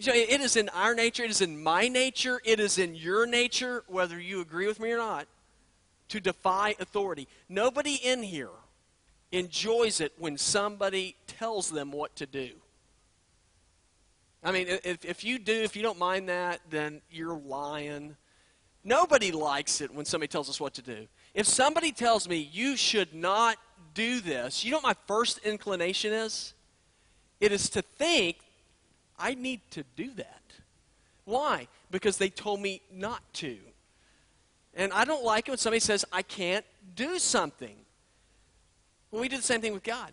Know, 0.06 0.14
it 0.14 0.42
is 0.42 0.56
in 0.56 0.70
our 0.70 0.94
nature, 0.94 1.24
it 1.24 1.32
is 1.32 1.42
in 1.42 1.62
my 1.62 1.88
nature, 1.88 2.40
it 2.46 2.60
is 2.60 2.78
in 2.78 2.94
your 2.94 3.26
nature, 3.26 3.84
whether 3.88 4.20
you 4.20 4.42
agree 4.42 4.68
with 4.68 4.80
me 4.80 4.92
or 4.92 4.98
not, 4.98 5.28
to 6.10 6.20
defy 6.20 6.76
authority. 6.80 7.28
Nobody 7.50 7.96
in 7.96 8.22
here 8.22 8.52
enjoys 9.32 10.00
it 10.00 10.14
when 10.20 10.38
somebody 10.38 11.16
tells 11.26 11.72
them 11.72 11.92
what 11.92 12.16
to 12.18 12.28
do. 12.28 12.52
I 14.44 14.52
mean, 14.52 14.68
if, 14.70 15.04
if 15.04 15.24
you 15.24 15.40
do, 15.40 15.52
if 15.52 15.76
you 15.76 15.82
don't 15.82 15.98
mind 15.98 16.30
that, 16.30 16.62
then 16.70 17.02
you're 17.12 17.38
lying. 17.38 18.16
Nobody 18.84 19.32
likes 19.32 19.82
it 19.82 19.94
when 19.94 20.06
somebody 20.06 20.28
tells 20.28 20.48
us 20.48 20.62
what 20.62 20.76
to 20.76 20.82
do. 20.84 21.08
If 21.34 21.48
somebody 21.48 21.92
tells 21.92 22.30
me 22.30 22.38
you 22.38 22.78
should 22.78 23.14
not 23.14 23.58
do 23.98 24.22
this, 24.22 24.64
you 24.64 24.70
know 24.70 24.78
what 24.78 24.84
my 24.84 24.96
first 25.08 25.40
inclination 25.40 26.14
is? 26.14 26.54
It 27.40 27.52
is 27.52 27.68
to 27.72 27.82
think 27.82 28.38
I 29.18 29.34
need 29.34 29.60
to 29.72 29.84
do 29.96 30.12
that. 30.14 30.42
Why? 31.26 31.68
Because 31.90 32.18
they 32.18 32.30
told 32.30 32.62
me 32.62 32.82
not 32.94 33.24
to. 33.34 33.58
And 34.76 34.94
I 34.94 35.04
don't 35.04 35.24
like 35.24 35.48
it 35.48 35.52
when 35.52 35.58
somebody 35.58 35.80
says, 35.80 36.06
I 36.14 36.22
can't 36.22 36.64
do 36.96 37.18
something. 37.18 37.76
Well, 39.10 39.22
we 39.22 39.30
do 39.30 39.38
the 39.38 39.44
same 39.44 39.62
thing 39.62 39.74
with 39.74 39.84
God. 39.84 40.12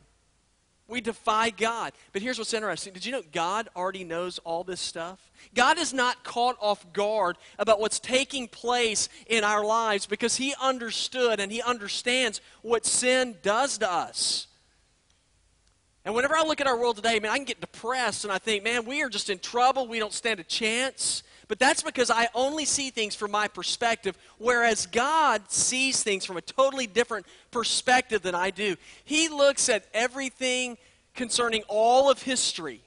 We 0.86 1.00
defy 1.00 1.50
God. 1.50 1.92
But 2.12 2.20
here's 2.20 2.38
what's 2.38 2.52
interesting. 2.52 2.92
Did 2.92 3.06
you 3.06 3.12
know 3.12 3.22
God 3.32 3.68
already 3.74 4.04
knows 4.04 4.38
all 4.40 4.64
this 4.64 4.80
stuff? 4.80 5.30
God 5.54 5.78
is 5.78 5.94
not 5.94 6.24
caught 6.24 6.56
off 6.60 6.92
guard 6.92 7.38
about 7.58 7.80
what's 7.80 7.98
taking 7.98 8.48
place 8.48 9.08
in 9.26 9.44
our 9.44 9.64
lives 9.64 10.04
because 10.06 10.36
He 10.36 10.54
understood 10.60 11.40
and 11.40 11.50
He 11.50 11.62
understands 11.62 12.42
what 12.60 12.84
sin 12.84 13.36
does 13.42 13.78
to 13.78 13.90
us. 13.90 14.46
And 16.04 16.14
whenever 16.14 16.36
I 16.36 16.42
look 16.42 16.60
at 16.60 16.66
our 16.66 16.78
world 16.78 16.96
today, 16.96 17.18
man, 17.18 17.30
I 17.30 17.36
can 17.36 17.46
get 17.46 17.62
depressed 17.62 18.24
and 18.24 18.32
I 18.32 18.36
think, 18.36 18.62
man, 18.62 18.84
we 18.84 19.02
are 19.02 19.08
just 19.08 19.30
in 19.30 19.38
trouble. 19.38 19.88
We 19.88 19.98
don't 19.98 20.12
stand 20.12 20.38
a 20.38 20.44
chance. 20.44 21.22
But 21.48 21.58
that's 21.58 21.82
because 21.82 22.10
I 22.10 22.28
only 22.34 22.64
see 22.64 22.90
things 22.90 23.14
from 23.14 23.30
my 23.30 23.48
perspective, 23.48 24.16
whereas 24.38 24.86
God 24.86 25.50
sees 25.50 26.02
things 26.02 26.24
from 26.24 26.36
a 26.36 26.40
totally 26.40 26.86
different 26.86 27.26
perspective 27.50 28.22
than 28.22 28.34
I 28.34 28.50
do. 28.50 28.76
He 29.04 29.28
looks 29.28 29.68
at 29.68 29.84
everything 29.92 30.78
concerning 31.14 31.62
all 31.68 32.10
of 32.10 32.22
history. 32.22 32.80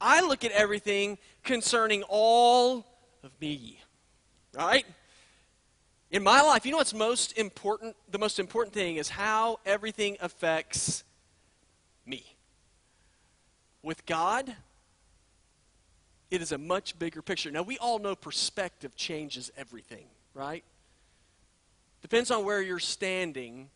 I 0.00 0.20
look 0.20 0.44
at 0.44 0.52
everything 0.52 1.18
concerning 1.42 2.02
all 2.08 2.86
of 3.22 3.30
me. 3.40 3.80
Right? 4.54 4.86
In 6.10 6.22
my 6.24 6.40
life, 6.42 6.66
you 6.66 6.72
know 6.72 6.78
what's 6.78 6.94
most 6.94 7.38
important? 7.38 7.96
The 8.10 8.18
most 8.18 8.38
important 8.38 8.74
thing 8.74 8.96
is 8.96 9.08
how 9.08 9.60
everything 9.64 10.16
affects 10.20 11.04
me. 12.04 12.24
With 13.82 14.04
God, 14.06 14.54
it 16.30 16.42
is 16.42 16.52
a 16.52 16.58
much 16.58 16.98
bigger 16.98 17.22
picture. 17.22 17.50
Now, 17.50 17.62
we 17.62 17.78
all 17.78 17.98
know 17.98 18.14
perspective 18.14 18.94
changes 18.96 19.50
everything, 19.56 20.06
right? 20.34 20.64
Depends 22.02 22.30
on 22.30 22.44
where 22.44 22.62
you're 22.62 22.78
standing 22.78 23.68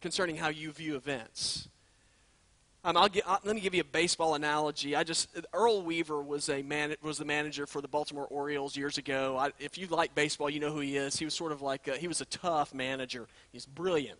concerning 0.00 0.36
how 0.36 0.48
you 0.48 0.70
view 0.70 0.96
events. 0.96 1.68
Um, 2.84 2.96
I'll 2.96 3.08
get, 3.08 3.24
I'll, 3.26 3.40
let 3.44 3.56
me 3.56 3.60
give 3.60 3.74
you 3.74 3.80
a 3.80 3.84
baseball 3.84 4.36
analogy. 4.36 4.94
I 4.94 5.02
just 5.02 5.28
Earl 5.52 5.82
Weaver 5.82 6.22
was 6.22 6.48
a 6.48 6.62
man 6.62 6.94
was 7.02 7.18
the 7.18 7.24
manager 7.24 7.66
for 7.66 7.80
the 7.80 7.88
Baltimore 7.88 8.26
Orioles 8.30 8.76
years 8.76 8.98
ago. 8.98 9.36
I, 9.36 9.50
if 9.58 9.76
you 9.76 9.88
like 9.88 10.14
baseball, 10.14 10.48
you 10.48 10.60
know 10.60 10.72
who 10.72 10.80
he 10.80 10.96
is. 10.96 11.18
He 11.18 11.24
was 11.24 11.34
sort 11.34 11.50
of 11.50 11.60
like 11.60 11.88
a, 11.88 11.96
he 11.96 12.06
was 12.06 12.20
a 12.20 12.24
tough 12.26 12.72
manager. 12.72 13.26
He's 13.50 13.66
brilliant 13.66 14.18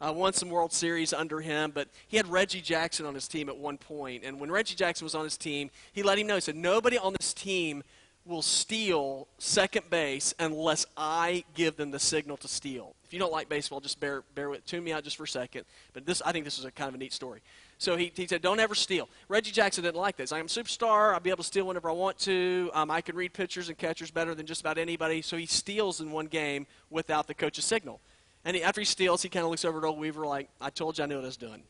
uh, 0.00 0.12
won 0.12 0.32
some 0.32 0.48
World 0.48 0.72
Series 0.72 1.12
under 1.12 1.40
him, 1.40 1.72
but 1.72 1.88
he 2.08 2.16
had 2.16 2.26
Reggie 2.26 2.60
Jackson 2.60 3.06
on 3.06 3.14
his 3.14 3.28
team 3.28 3.48
at 3.48 3.56
one 3.56 3.78
point. 3.78 4.24
And 4.24 4.40
when 4.40 4.50
Reggie 4.50 4.74
Jackson 4.74 5.04
was 5.04 5.14
on 5.14 5.24
his 5.24 5.36
team, 5.36 5.70
he 5.92 6.02
let 6.02 6.18
him 6.18 6.26
know, 6.26 6.36
he 6.36 6.40
said, 6.40 6.56
Nobody 6.56 6.98
on 6.98 7.14
this 7.18 7.34
team 7.34 7.82
will 8.26 8.42
steal 8.42 9.26
second 9.38 9.88
base 9.90 10.34
unless 10.38 10.86
I 10.96 11.44
give 11.54 11.76
them 11.76 11.90
the 11.90 11.98
signal 11.98 12.36
to 12.38 12.48
steal. 12.48 12.94
If 13.04 13.12
you 13.12 13.18
don't 13.18 13.32
like 13.32 13.48
baseball, 13.48 13.80
just 13.80 13.98
bear, 13.98 14.22
bear 14.34 14.50
with, 14.50 14.64
tune 14.66 14.84
me 14.84 14.92
out 14.92 15.04
just 15.04 15.16
for 15.16 15.24
a 15.24 15.28
second. 15.28 15.64
But 15.92 16.06
this, 16.06 16.22
I 16.24 16.32
think 16.32 16.44
this 16.44 16.58
was 16.58 16.64
a 16.64 16.70
kind 16.70 16.88
of 16.88 16.94
a 16.94 16.98
neat 16.98 17.12
story. 17.12 17.40
So 17.78 17.96
he, 17.96 18.12
he 18.14 18.26
said, 18.26 18.42
don't 18.42 18.60
ever 18.60 18.74
steal. 18.74 19.08
Reggie 19.28 19.50
Jackson 19.50 19.82
didn't 19.82 19.96
like 19.96 20.16
this. 20.16 20.32
I'm 20.32 20.44
a 20.44 20.48
superstar. 20.48 21.14
I'll 21.14 21.20
be 21.20 21.30
able 21.30 21.38
to 21.38 21.44
steal 21.44 21.66
whenever 21.66 21.88
I 21.88 21.94
want 21.94 22.18
to. 22.20 22.70
Um, 22.74 22.90
I 22.90 23.00
can 23.00 23.16
read 23.16 23.32
pitchers 23.32 23.68
and 23.68 23.78
catchers 23.78 24.10
better 24.10 24.34
than 24.34 24.46
just 24.46 24.60
about 24.60 24.76
anybody. 24.76 25.22
So 25.22 25.38
he 25.38 25.46
steals 25.46 26.00
in 26.00 26.12
one 26.12 26.26
game 26.26 26.66
without 26.90 27.26
the 27.26 27.34
coach's 27.34 27.64
signal. 27.64 28.00
And 28.44 28.56
he, 28.56 28.62
after 28.62 28.80
he 28.80 28.84
steals, 28.84 29.22
he 29.22 29.28
kind 29.28 29.44
of 29.44 29.50
looks 29.50 29.64
over 29.64 29.78
at 29.78 29.84
old 29.84 29.98
Weaver 29.98 30.26
like, 30.26 30.48
I 30.60 30.70
told 30.70 30.98
you 30.98 31.04
I 31.04 31.06
knew 31.06 31.16
what 31.16 31.24
I 31.24 31.26
was 31.26 31.36
doing. 31.36 31.62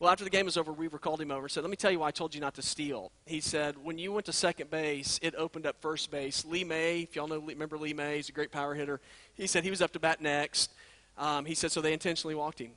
Well, 0.00 0.10
after 0.10 0.24
the 0.24 0.30
game 0.30 0.46
was 0.46 0.56
over, 0.56 0.72
Weaver 0.72 0.98
called 0.98 1.20
him 1.20 1.30
over 1.30 1.42
and 1.42 1.50
said, 1.50 1.62
Let 1.62 1.70
me 1.70 1.76
tell 1.76 1.90
you 1.90 1.98
why 1.98 2.08
I 2.08 2.10
told 2.10 2.34
you 2.34 2.40
not 2.40 2.54
to 2.54 2.62
steal. 2.62 3.12
He 3.26 3.40
said, 3.40 3.76
When 3.82 3.98
you 3.98 4.12
went 4.12 4.24
to 4.26 4.32
second 4.32 4.70
base, 4.70 5.20
it 5.22 5.34
opened 5.36 5.66
up 5.66 5.76
first 5.80 6.10
base. 6.10 6.44
Lee 6.46 6.64
May, 6.64 7.00
if 7.00 7.16
y'all 7.16 7.28
know, 7.28 7.38
remember 7.38 7.76
Lee 7.76 7.92
May, 7.92 8.16
he's 8.16 8.30
a 8.30 8.32
great 8.32 8.50
power 8.50 8.74
hitter. 8.74 8.98
He 9.34 9.46
said 9.46 9.62
he 9.62 9.68
was 9.68 9.82
up 9.82 9.92
to 9.92 10.00
bat 10.00 10.22
next. 10.22 10.72
Um, 11.18 11.44
he 11.44 11.54
said, 11.54 11.70
So 11.70 11.82
they 11.82 11.92
intentionally 11.92 12.34
walked 12.34 12.60
him. 12.60 12.70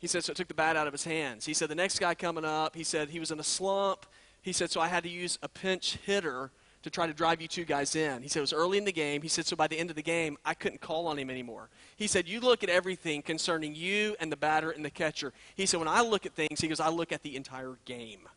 He 0.00 0.08
said, 0.08 0.24
So 0.24 0.32
it 0.32 0.36
took 0.36 0.48
the 0.48 0.54
bat 0.54 0.74
out 0.74 0.88
of 0.88 0.92
his 0.92 1.04
hands. 1.04 1.46
He 1.46 1.54
said, 1.54 1.68
The 1.68 1.76
next 1.76 2.00
guy 2.00 2.16
coming 2.16 2.44
up, 2.44 2.74
he 2.74 2.82
said 2.82 3.10
he 3.10 3.20
was 3.20 3.30
in 3.30 3.38
a 3.38 3.44
slump. 3.44 4.04
He 4.42 4.52
said, 4.52 4.72
So 4.72 4.80
I 4.80 4.88
had 4.88 5.04
to 5.04 5.08
use 5.08 5.38
a 5.44 5.48
pinch 5.48 5.96
hitter 6.04 6.50
to 6.82 6.90
try 6.90 7.06
to 7.06 7.12
drive 7.12 7.40
you 7.40 7.48
two 7.48 7.64
guys 7.64 7.94
in. 7.94 8.22
He 8.22 8.28
said 8.28 8.40
it 8.40 8.42
was 8.42 8.52
early 8.52 8.76
in 8.76 8.84
the 8.84 8.92
game. 8.92 9.22
He 9.22 9.28
said, 9.28 9.46
so 9.46 9.54
by 9.54 9.68
the 9.68 9.78
end 9.78 9.90
of 9.90 9.96
the 9.96 10.02
game, 10.02 10.36
I 10.44 10.54
couldn't 10.54 10.80
call 10.80 11.06
on 11.06 11.18
him 11.18 11.30
anymore. 11.30 11.68
He 11.96 12.06
said, 12.06 12.28
you 12.28 12.40
look 12.40 12.62
at 12.64 12.68
everything 12.68 13.22
concerning 13.22 13.74
you 13.74 14.16
and 14.20 14.32
the 14.32 14.36
batter 14.36 14.70
and 14.70 14.84
the 14.84 14.90
catcher. 14.90 15.32
He 15.54 15.66
said, 15.66 15.78
when 15.78 15.88
I 15.88 16.02
look 16.02 16.26
at 16.26 16.34
things, 16.34 16.60
he 16.60 16.68
goes, 16.68 16.80
I 16.80 16.88
look 16.88 17.12
at 17.12 17.22
the 17.22 17.36
entire 17.36 17.78
game. 17.84 18.28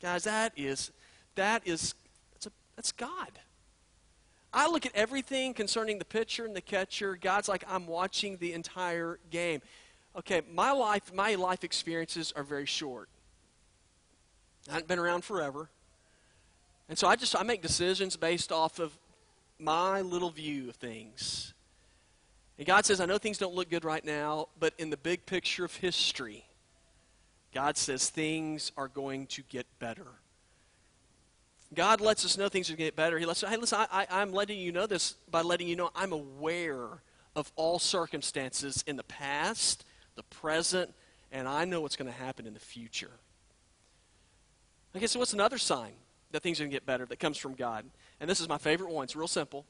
Guys, 0.00 0.24
that 0.24 0.52
is, 0.56 0.92
that 1.34 1.62
is, 1.66 1.94
that's, 2.32 2.46
a, 2.46 2.50
that's 2.76 2.92
God. 2.92 3.40
I 4.52 4.70
look 4.70 4.86
at 4.86 4.94
everything 4.94 5.52
concerning 5.52 5.98
the 5.98 6.04
pitcher 6.04 6.44
and 6.44 6.54
the 6.54 6.60
catcher. 6.60 7.16
God's 7.16 7.48
like, 7.48 7.64
I'm 7.68 7.86
watching 7.86 8.36
the 8.36 8.52
entire 8.52 9.18
game. 9.30 9.60
Okay, 10.16 10.42
my 10.50 10.70
life, 10.70 11.12
my 11.12 11.34
life 11.34 11.64
experiences 11.64 12.32
are 12.36 12.44
very 12.44 12.66
short. 12.66 13.08
I 14.68 14.72
haven't 14.72 14.88
been 14.88 14.98
around 14.98 15.24
forever. 15.24 15.68
And 16.88 16.98
so 16.98 17.08
I 17.08 17.16
just 17.16 17.34
I 17.36 17.42
make 17.42 17.62
decisions 17.62 18.16
based 18.16 18.52
off 18.52 18.78
of 18.78 18.96
my 19.58 20.00
little 20.00 20.30
view 20.30 20.68
of 20.68 20.76
things. 20.76 21.54
And 22.58 22.66
God 22.66 22.86
says, 22.86 23.00
I 23.00 23.06
know 23.06 23.18
things 23.18 23.38
don't 23.38 23.54
look 23.54 23.68
good 23.68 23.84
right 23.84 24.04
now, 24.04 24.48
but 24.58 24.72
in 24.78 24.90
the 24.90 24.96
big 24.96 25.26
picture 25.26 25.64
of 25.64 25.74
history, 25.76 26.44
God 27.52 27.76
says 27.76 28.08
things 28.08 28.72
are 28.76 28.88
going 28.88 29.26
to 29.28 29.42
get 29.42 29.66
better. 29.78 30.06
God 31.74 32.00
lets 32.00 32.24
us 32.24 32.38
know 32.38 32.48
things 32.48 32.70
are 32.70 32.72
going 32.72 32.78
to 32.78 32.84
get 32.84 32.96
better. 32.96 33.18
He 33.18 33.26
lets 33.26 33.42
us, 33.42 33.50
hey, 33.50 33.56
listen, 33.56 33.78
I, 33.78 33.86
I, 33.90 34.06
I'm 34.22 34.32
letting 34.32 34.58
you 34.58 34.72
know 34.72 34.86
this 34.86 35.14
by 35.30 35.42
letting 35.42 35.68
you 35.68 35.76
know 35.76 35.90
I'm 35.94 36.12
aware 36.12 36.88
of 37.34 37.52
all 37.56 37.78
circumstances 37.78 38.84
in 38.86 38.96
the 38.96 39.04
past, 39.04 39.84
the 40.14 40.22
present, 40.24 40.94
and 41.32 41.48
I 41.48 41.64
know 41.64 41.80
what's 41.80 41.96
going 41.96 42.10
to 42.10 42.18
happen 42.18 42.46
in 42.46 42.54
the 42.54 42.60
future. 42.60 43.10
Okay, 44.94 45.06
so 45.06 45.18
what's 45.18 45.34
another 45.34 45.58
sign 45.58 45.92
that 46.36 46.42
things 46.42 46.60
are 46.60 46.64
going 46.64 46.70
to 46.70 46.76
get 46.76 46.84
better 46.84 47.06
that 47.06 47.18
comes 47.18 47.38
from 47.38 47.54
God? 47.54 47.86
And 48.20 48.28
this 48.28 48.40
is 48.40 48.48
my 48.48 48.58
favorite 48.58 48.90
one. 48.90 49.04
It's 49.04 49.16
real 49.16 49.26
simple. 49.26 49.64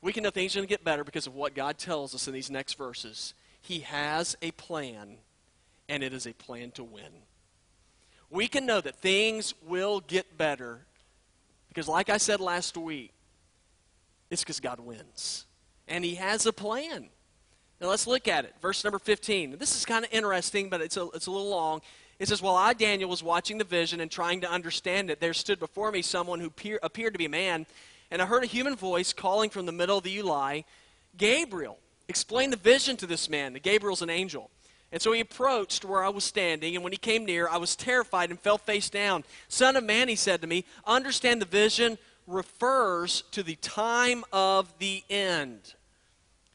We 0.00 0.14
can 0.14 0.22
know 0.22 0.30
things 0.30 0.56
are 0.56 0.60
going 0.60 0.66
to 0.66 0.72
get 0.72 0.82
better 0.82 1.04
because 1.04 1.26
of 1.26 1.34
what 1.34 1.54
God 1.54 1.76
tells 1.76 2.14
us 2.14 2.26
in 2.26 2.32
these 2.32 2.50
next 2.50 2.78
verses. 2.78 3.34
He 3.60 3.80
has 3.80 4.34
a 4.40 4.50
plan, 4.52 5.18
and 5.90 6.02
it 6.02 6.14
is 6.14 6.26
a 6.26 6.32
plan 6.32 6.70
to 6.72 6.84
win. 6.84 7.12
We 8.30 8.48
can 8.48 8.64
know 8.64 8.80
that 8.80 8.96
things 8.96 9.52
will 9.66 10.00
get 10.00 10.38
better 10.38 10.86
because, 11.68 11.86
like 11.86 12.08
I 12.08 12.16
said 12.16 12.40
last 12.40 12.78
week, 12.78 13.12
it's 14.30 14.42
because 14.42 14.58
God 14.58 14.80
wins. 14.80 15.44
And 15.86 16.02
He 16.02 16.14
has 16.14 16.46
a 16.46 16.52
plan. 16.52 17.10
Now 17.78 17.88
let's 17.88 18.06
look 18.06 18.26
at 18.26 18.46
it. 18.46 18.54
Verse 18.62 18.84
number 18.84 18.98
15. 18.98 19.58
This 19.58 19.76
is 19.76 19.84
kind 19.84 20.04
of 20.04 20.10
interesting, 20.12 20.70
but 20.70 20.80
it's 20.80 20.96
a, 20.96 21.08
it's 21.12 21.26
a 21.26 21.30
little 21.30 21.50
long. 21.50 21.82
It 22.20 22.28
says, 22.28 22.42
While 22.42 22.54
I, 22.54 22.74
Daniel, 22.74 23.08
was 23.08 23.22
watching 23.22 23.56
the 23.56 23.64
vision 23.64 24.00
and 24.00 24.10
trying 24.10 24.42
to 24.42 24.50
understand 24.50 25.10
it, 25.10 25.20
there 25.20 25.32
stood 25.32 25.58
before 25.58 25.90
me 25.90 26.02
someone 26.02 26.38
who 26.38 26.50
peer, 26.50 26.78
appeared 26.82 27.14
to 27.14 27.18
be 27.18 27.24
a 27.24 27.30
man, 27.30 27.66
and 28.10 28.20
I 28.20 28.26
heard 28.26 28.44
a 28.44 28.46
human 28.46 28.76
voice 28.76 29.14
calling 29.14 29.48
from 29.48 29.64
the 29.64 29.72
middle 29.72 29.96
of 29.96 30.04
the 30.04 30.18
Ulai, 30.18 30.64
Gabriel, 31.16 31.78
explain 32.08 32.50
the 32.50 32.58
vision 32.58 32.98
to 32.98 33.06
this 33.06 33.30
man. 33.30 33.54
The 33.54 33.58
Gabriel's 33.58 34.02
an 34.02 34.10
angel. 34.10 34.50
And 34.92 35.00
so 35.00 35.12
he 35.12 35.20
approached 35.20 35.84
where 35.84 36.04
I 36.04 36.10
was 36.10 36.24
standing, 36.24 36.74
and 36.74 36.84
when 36.84 36.92
he 36.92 36.98
came 36.98 37.24
near, 37.24 37.48
I 37.48 37.56
was 37.56 37.74
terrified 37.74 38.28
and 38.28 38.38
fell 38.38 38.58
face 38.58 38.90
down. 38.90 39.24
Son 39.48 39.74
of 39.74 39.84
man, 39.84 40.08
he 40.08 40.16
said 40.16 40.42
to 40.42 40.46
me, 40.46 40.66
understand 40.86 41.40
the 41.40 41.46
vision 41.46 41.96
refers 42.26 43.22
to 43.30 43.42
the 43.42 43.56
time 43.56 44.24
of 44.30 44.78
the 44.78 45.04
end. 45.08 45.74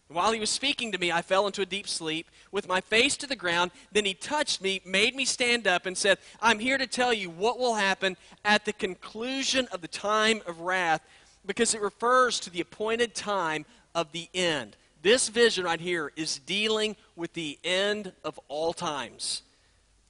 While 0.08 0.34
he 0.34 0.40
was 0.40 0.52
speaking 0.52 0.92
to 0.92 1.00
me, 1.00 1.12
I 1.12 1.24
fell 1.24 1.48
into 1.48 1.64
a 1.64 1.66
deep 1.66 1.88
sleep 1.88 2.30
with 2.52 2.68
my 2.68 2.80
face 2.80 3.18
to 3.18 3.28
the 3.28 3.36
ground. 3.36 3.72
Then 3.92 4.06
he 4.06 4.14
touched 4.14 4.62
me, 4.62 4.82
made 4.86 5.16
me 5.16 5.26
stand 5.26 5.66
up, 5.66 5.88
and 5.88 5.98
said, 5.98 6.20
I'm 6.42 6.60
here 6.60 6.78
to 6.78 6.86
tell 6.86 7.12
you 7.12 7.30
what 7.30 7.58
will 7.58 7.76
happen 7.76 8.16
at 8.44 8.66
the 8.66 8.74
conclusion 8.74 9.68
of 9.72 9.82
the 9.82 9.88
time 9.88 10.42
of 10.46 10.62
wrath, 10.62 11.02
because 11.46 11.74
it 11.74 11.82
refers 11.82 12.40
to 12.42 12.52
the 12.52 12.62
appointed 12.62 13.16
time 13.16 13.66
of 13.96 14.12
the 14.12 14.30
end. 14.34 14.78
This 15.02 15.28
vision 15.30 15.66
right 15.66 15.82
here 15.82 16.12
is 16.16 16.40
dealing 16.40 16.96
with 17.16 17.34
the 17.34 17.58
end 17.64 18.14
of 18.24 18.40
all 18.48 18.74
times. 18.74 19.42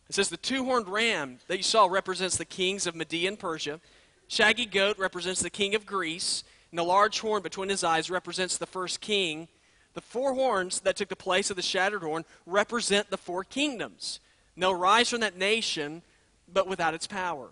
It 0.09 0.15
says 0.15 0.29
the 0.29 0.37
two 0.37 0.65
horned 0.65 0.89
ram 0.89 1.39
that 1.47 1.57
you 1.57 1.63
saw 1.63 1.85
represents 1.85 2.35
the 2.37 2.45
kings 2.45 2.85
of 2.85 2.95
Media 2.95 3.29
and 3.29 3.39
Persia, 3.39 3.79
shaggy 4.27 4.65
goat 4.65 4.97
represents 4.97 5.41
the 5.41 5.49
king 5.49 5.73
of 5.73 5.85
Greece, 5.85 6.43
and 6.71 6.79
the 6.79 6.83
large 6.83 7.21
horn 7.21 7.41
between 7.41 7.69
his 7.69 7.83
eyes 7.83 8.09
represents 8.09 8.57
the 8.57 8.65
first 8.65 8.99
king 8.99 9.47
the 9.95 10.01
four 10.01 10.35
horns 10.35 10.81
that 10.81 10.95
took 10.95 11.09
the 11.09 11.15
place 11.15 11.49
of 11.49 11.55
the 11.55 11.61
shattered 11.61 12.03
horn 12.03 12.25
represent 12.45 13.09
the 13.09 13.17
four 13.17 13.43
kingdoms. 13.43 14.19
And 14.53 14.61
they'll 14.61 14.75
rise 14.75 15.09
from 15.09 15.21
that 15.21 15.37
nation, 15.37 16.03
but 16.51 16.67
without 16.67 16.93
its 16.93 17.07
power. 17.07 17.49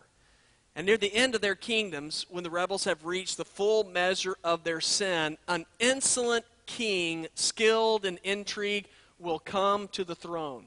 And 0.76 0.86
near 0.86 0.98
the 0.98 1.14
end 1.14 1.36
of 1.36 1.42
their 1.42 1.56
kingdoms, 1.56 2.26
when 2.30 2.44
the 2.44 2.50
rebels 2.50 2.84
have 2.84 3.06
reached 3.06 3.38
the 3.38 3.46
full 3.46 3.84
measure 3.86 4.36
of 4.44 4.64
their 4.64 4.82
sin, 4.82 5.38
an 5.48 5.66
insolent 5.80 6.46
king, 6.66 7.28
skilled 7.36 8.06
in 8.06 8.20
intrigue, 8.24 8.88
will 9.20 9.40
come 9.40 9.88
to 9.90 10.04
the 10.04 10.16
throne. 10.16 10.66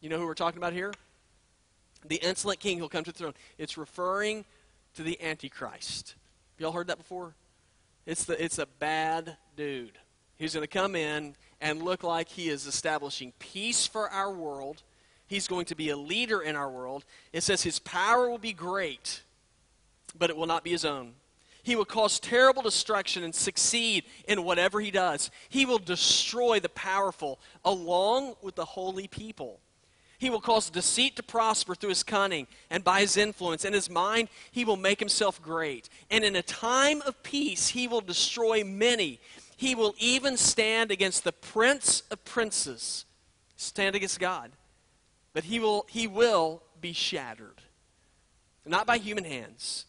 You 0.00 0.08
know 0.08 0.18
who 0.18 0.26
we're 0.26 0.34
talking 0.34 0.58
about 0.58 0.72
here? 0.72 0.92
The 2.06 2.16
insolent 2.16 2.60
king 2.60 2.78
who'll 2.78 2.88
come 2.88 3.04
to 3.04 3.12
the 3.12 3.18
throne. 3.18 3.34
It's 3.58 3.76
referring 3.76 4.44
to 4.94 5.02
the 5.02 5.20
Antichrist. 5.20 6.14
Y'all 6.58 6.72
heard 6.72 6.86
that 6.86 6.98
before? 6.98 7.34
It's, 8.04 8.24
the, 8.24 8.42
it's 8.42 8.58
a 8.58 8.66
bad 8.66 9.36
dude. 9.56 9.98
He's 10.38 10.54
going 10.54 10.64
to 10.64 10.68
come 10.68 10.94
in 10.94 11.34
and 11.60 11.82
look 11.82 12.02
like 12.02 12.28
he 12.28 12.48
is 12.48 12.66
establishing 12.66 13.32
peace 13.38 13.86
for 13.86 14.10
our 14.10 14.30
world. 14.30 14.82
He's 15.26 15.48
going 15.48 15.66
to 15.66 15.74
be 15.74 15.90
a 15.90 15.96
leader 15.96 16.40
in 16.40 16.56
our 16.56 16.70
world. 16.70 17.04
It 17.32 17.42
says 17.42 17.62
his 17.62 17.78
power 17.78 18.28
will 18.28 18.38
be 18.38 18.52
great, 18.52 19.22
but 20.18 20.30
it 20.30 20.36
will 20.36 20.46
not 20.46 20.62
be 20.62 20.70
his 20.70 20.84
own. 20.84 21.14
He 21.62 21.74
will 21.74 21.84
cause 21.84 22.20
terrible 22.20 22.62
destruction 22.62 23.24
and 23.24 23.34
succeed 23.34 24.04
in 24.28 24.44
whatever 24.44 24.80
he 24.80 24.92
does. 24.92 25.32
He 25.48 25.66
will 25.66 25.78
destroy 25.78 26.60
the 26.60 26.68
powerful 26.68 27.40
along 27.64 28.36
with 28.40 28.54
the 28.54 28.64
holy 28.64 29.08
people. 29.08 29.58
He 30.18 30.30
will 30.30 30.40
cause 30.40 30.70
deceit 30.70 31.16
to 31.16 31.22
prosper 31.22 31.74
through 31.74 31.88
his 31.90 32.02
cunning 32.02 32.46
and 32.70 32.84
by 32.84 33.00
his 33.00 33.16
influence. 33.16 33.64
In 33.64 33.72
his 33.72 33.90
mind, 33.90 34.28
he 34.50 34.64
will 34.64 34.76
make 34.76 35.00
himself 35.00 35.42
great. 35.42 35.88
And 36.10 36.24
in 36.24 36.36
a 36.36 36.42
time 36.42 37.02
of 37.02 37.22
peace, 37.22 37.68
he 37.68 37.88
will 37.88 38.00
destroy 38.00 38.62
many. 38.64 39.18
He 39.56 39.74
will 39.74 39.94
even 39.98 40.36
stand 40.36 40.90
against 40.90 41.24
the 41.24 41.32
prince 41.32 42.02
of 42.10 42.24
princes, 42.24 43.06
stand 43.56 43.96
against 43.96 44.20
God. 44.20 44.52
But 45.32 45.44
he 45.44 45.58
will, 45.60 45.86
he 45.88 46.06
will 46.06 46.62
be 46.80 46.92
shattered, 46.92 47.60
not 48.64 48.86
by 48.86 48.98
human 48.98 49.24
hands. 49.24 49.86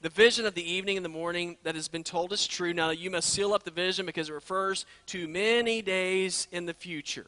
The 0.00 0.08
vision 0.08 0.46
of 0.46 0.54
the 0.54 0.72
evening 0.72 0.96
and 0.96 1.04
the 1.04 1.10
morning 1.10 1.56
that 1.62 1.76
has 1.76 1.86
been 1.86 2.02
told 2.02 2.32
is 2.32 2.46
true. 2.46 2.72
Now 2.72 2.90
you 2.90 3.08
must 3.08 3.30
seal 3.30 3.54
up 3.54 3.62
the 3.62 3.70
vision 3.70 4.06
because 4.06 4.28
it 4.28 4.32
refers 4.32 4.84
to 5.06 5.28
many 5.28 5.82
days 5.82 6.48
in 6.50 6.66
the 6.66 6.74
future. 6.74 7.26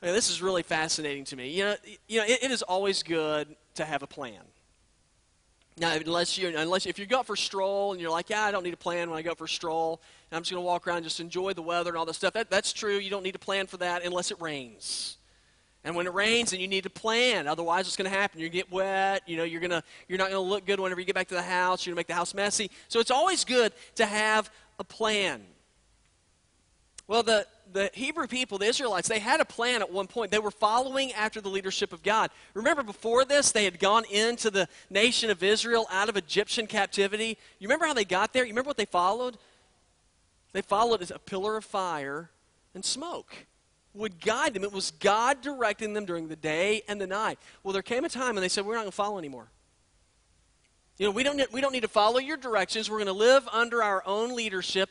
This 0.00 0.30
is 0.30 0.42
really 0.42 0.62
fascinating 0.62 1.24
to 1.26 1.36
me. 1.36 1.50
You 1.50 1.64
know, 1.64 1.76
you 2.08 2.18
know 2.18 2.24
it, 2.24 2.42
it 2.42 2.50
is 2.50 2.62
always 2.62 3.02
good 3.02 3.54
to 3.74 3.84
have 3.84 4.02
a 4.02 4.06
plan. 4.06 4.42
Now, 5.80 5.92
unless 5.94 6.36
you, 6.36 6.48
unless 6.56 6.86
if 6.86 6.98
you 6.98 7.06
go 7.06 7.22
for 7.22 7.34
a 7.34 7.36
stroll 7.36 7.92
and 7.92 8.00
you're 8.00 8.10
like, 8.10 8.30
yeah, 8.30 8.44
I 8.44 8.50
don't 8.50 8.64
need 8.64 8.74
a 8.74 8.78
plan 8.78 9.10
when 9.10 9.18
I 9.18 9.22
go 9.22 9.34
for 9.34 9.44
a 9.44 9.48
stroll, 9.48 10.00
and 10.30 10.36
I'm 10.36 10.42
just 10.42 10.50
going 10.50 10.62
to 10.62 10.66
walk 10.66 10.86
around 10.86 10.98
and 10.98 11.04
just 11.04 11.20
enjoy 11.20 11.52
the 11.52 11.62
weather 11.62 11.90
and 11.90 11.98
all 11.98 12.06
that 12.06 12.14
stuff. 12.14 12.34
That, 12.34 12.50
that's 12.50 12.72
true. 12.72 12.98
You 12.98 13.10
don't 13.10 13.22
need 13.22 13.34
a 13.34 13.38
plan 13.38 13.66
for 13.66 13.76
that 13.78 14.04
unless 14.04 14.30
it 14.30 14.40
rains. 14.40 15.16
And 15.84 15.94
when 15.94 16.06
it 16.06 16.12
rains, 16.12 16.50
then 16.50 16.60
you 16.60 16.68
need 16.68 16.84
to 16.84 16.90
plan. 16.90 17.46
Otherwise, 17.46 17.86
what's 17.86 17.96
going 17.96 18.10
to 18.10 18.16
happen? 18.16 18.40
To 18.40 18.48
get 18.48 18.70
wet. 18.70 19.22
You 19.26 19.36
know, 19.36 19.44
you're 19.44 19.60
to 19.60 19.82
you're 20.08 20.18
not 20.18 20.30
going 20.30 20.42
to 20.42 20.48
look 20.48 20.66
good 20.66 20.80
whenever 20.80 21.00
you 21.00 21.06
get 21.06 21.14
back 21.14 21.28
to 21.28 21.34
the 21.34 21.42
house. 21.42 21.86
You're 21.86 21.92
going 21.92 21.96
to 21.96 22.00
make 22.00 22.08
the 22.08 22.14
house 22.14 22.34
messy. 22.34 22.70
So 22.88 23.00
it's 23.00 23.10
always 23.10 23.44
good 23.44 23.72
to 23.94 24.04
have 24.04 24.50
a 24.78 24.84
plan. 24.84 25.42
Well, 27.08 27.22
the, 27.22 27.46
the 27.72 27.90
Hebrew 27.94 28.26
people, 28.26 28.58
the 28.58 28.66
Israelites, 28.66 29.08
they 29.08 29.18
had 29.18 29.40
a 29.40 29.44
plan 29.44 29.80
at 29.80 29.90
one 29.90 30.06
point. 30.06 30.30
They 30.30 30.38
were 30.38 30.50
following 30.50 31.12
after 31.14 31.40
the 31.40 31.48
leadership 31.48 31.92
of 31.92 32.02
God. 32.02 32.30
Remember, 32.54 32.82
before 32.82 33.24
this, 33.24 33.50
they 33.50 33.64
had 33.64 33.80
gone 33.80 34.04
into 34.10 34.50
the 34.50 34.68
nation 34.90 35.30
of 35.30 35.42
Israel 35.42 35.86
out 35.90 36.08
of 36.08 36.16
Egyptian 36.16 36.66
captivity. 36.66 37.38
You 37.58 37.66
remember 37.66 37.86
how 37.86 37.94
they 37.94 38.04
got 38.04 38.32
there? 38.32 38.44
You 38.44 38.50
remember 38.50 38.68
what 38.68 38.76
they 38.76 38.84
followed? 38.84 39.38
They 40.52 40.62
followed 40.62 41.10
a 41.10 41.18
pillar 41.18 41.56
of 41.56 41.64
fire 41.64 42.30
and 42.74 42.84
smoke 42.84 43.34
would 43.94 44.20
guide 44.20 44.54
them. 44.54 44.64
It 44.64 44.72
was 44.72 44.92
God 44.92 45.40
directing 45.40 45.92
them 45.92 46.04
during 46.04 46.28
the 46.28 46.36
day 46.36 46.82
and 46.88 47.00
the 47.00 47.06
night. 47.06 47.38
Well, 47.62 47.72
there 47.72 47.82
came 47.82 48.04
a 48.04 48.08
time 48.08 48.34
when 48.34 48.42
they 48.42 48.48
said, 48.48 48.64
We're 48.64 48.74
not 48.74 48.82
going 48.82 48.90
to 48.90 48.96
follow 48.96 49.18
anymore. 49.18 49.48
You 50.98 51.06
know, 51.06 51.12
we 51.12 51.22
don't, 51.22 51.52
we 51.52 51.60
don't 51.60 51.72
need 51.72 51.82
to 51.82 51.88
follow 51.88 52.18
your 52.18 52.36
directions. 52.36 52.90
We're 52.90 52.96
going 52.98 53.06
to 53.06 53.12
live 53.12 53.46
under 53.52 53.82
our 53.82 54.02
own 54.04 54.34
leadership 54.34 54.90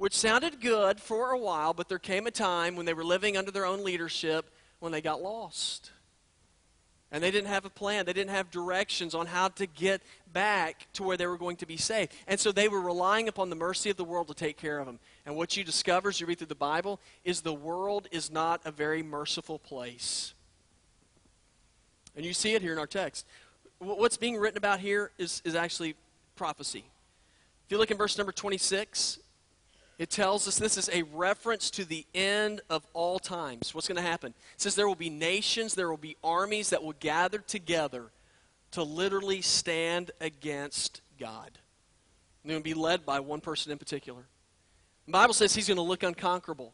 which 0.00 0.16
sounded 0.16 0.62
good 0.62 0.98
for 0.98 1.32
a 1.32 1.38
while, 1.38 1.74
but 1.74 1.90
there 1.90 1.98
came 1.98 2.26
a 2.26 2.30
time 2.30 2.74
when 2.74 2.86
they 2.86 2.94
were 2.94 3.04
living 3.04 3.36
under 3.36 3.50
their 3.50 3.66
own 3.66 3.84
leadership 3.84 4.50
when 4.78 4.92
they 4.92 5.02
got 5.02 5.20
lost. 5.20 5.90
And 7.12 7.22
they 7.22 7.30
didn't 7.30 7.48
have 7.48 7.66
a 7.66 7.70
plan. 7.70 8.06
They 8.06 8.14
didn't 8.14 8.30
have 8.30 8.50
directions 8.50 9.14
on 9.14 9.26
how 9.26 9.48
to 9.48 9.66
get 9.66 10.00
back 10.32 10.86
to 10.94 11.02
where 11.02 11.18
they 11.18 11.26
were 11.26 11.36
going 11.36 11.58
to 11.58 11.66
be 11.66 11.76
saved. 11.76 12.14
And 12.26 12.40
so 12.40 12.50
they 12.50 12.66
were 12.66 12.80
relying 12.80 13.28
upon 13.28 13.50
the 13.50 13.56
mercy 13.56 13.90
of 13.90 13.98
the 13.98 14.04
world 14.04 14.28
to 14.28 14.34
take 14.34 14.56
care 14.56 14.78
of 14.78 14.86
them. 14.86 15.00
And 15.26 15.36
what 15.36 15.54
you 15.54 15.64
discover 15.64 16.08
as 16.08 16.18
you 16.18 16.26
read 16.26 16.38
through 16.38 16.46
the 16.46 16.54
Bible 16.54 16.98
is 17.22 17.42
the 17.42 17.52
world 17.52 18.08
is 18.10 18.30
not 18.30 18.62
a 18.64 18.70
very 18.70 19.02
merciful 19.02 19.58
place. 19.58 20.32
And 22.16 22.24
you 22.24 22.32
see 22.32 22.54
it 22.54 22.62
here 22.62 22.72
in 22.72 22.78
our 22.78 22.86
text. 22.86 23.26
What's 23.80 24.16
being 24.16 24.38
written 24.38 24.56
about 24.56 24.80
here 24.80 25.10
is, 25.18 25.42
is 25.44 25.54
actually 25.54 25.94
prophecy. 26.36 26.84
If 27.66 27.72
you 27.72 27.76
look 27.76 27.90
in 27.90 27.98
verse 27.98 28.16
number 28.16 28.32
26, 28.32 29.18
it 30.00 30.08
tells 30.08 30.48
us 30.48 30.58
this 30.58 30.78
is 30.78 30.88
a 30.94 31.02
reference 31.02 31.70
to 31.72 31.84
the 31.84 32.06
end 32.14 32.62
of 32.70 32.86
all 32.94 33.18
times. 33.18 33.74
What's 33.74 33.86
going 33.86 34.02
to 34.02 34.02
happen? 34.02 34.32
It 34.54 34.60
says 34.62 34.74
there 34.74 34.88
will 34.88 34.94
be 34.94 35.10
nations, 35.10 35.74
there 35.74 35.90
will 35.90 35.98
be 35.98 36.16
armies 36.24 36.70
that 36.70 36.82
will 36.82 36.94
gather 37.00 37.36
together 37.36 38.06
to 38.70 38.82
literally 38.82 39.42
stand 39.42 40.10
against 40.18 41.02
God. 41.18 41.50
And 42.42 42.48
they're 42.48 42.54
going 42.54 42.62
to 42.62 42.74
be 42.74 42.80
led 42.80 43.04
by 43.04 43.20
one 43.20 43.42
person 43.42 43.72
in 43.72 43.76
particular. 43.76 44.22
The 45.04 45.12
Bible 45.12 45.34
says 45.34 45.54
he's 45.54 45.68
going 45.68 45.76
to 45.76 45.82
look 45.82 46.02
unconquerable. 46.02 46.72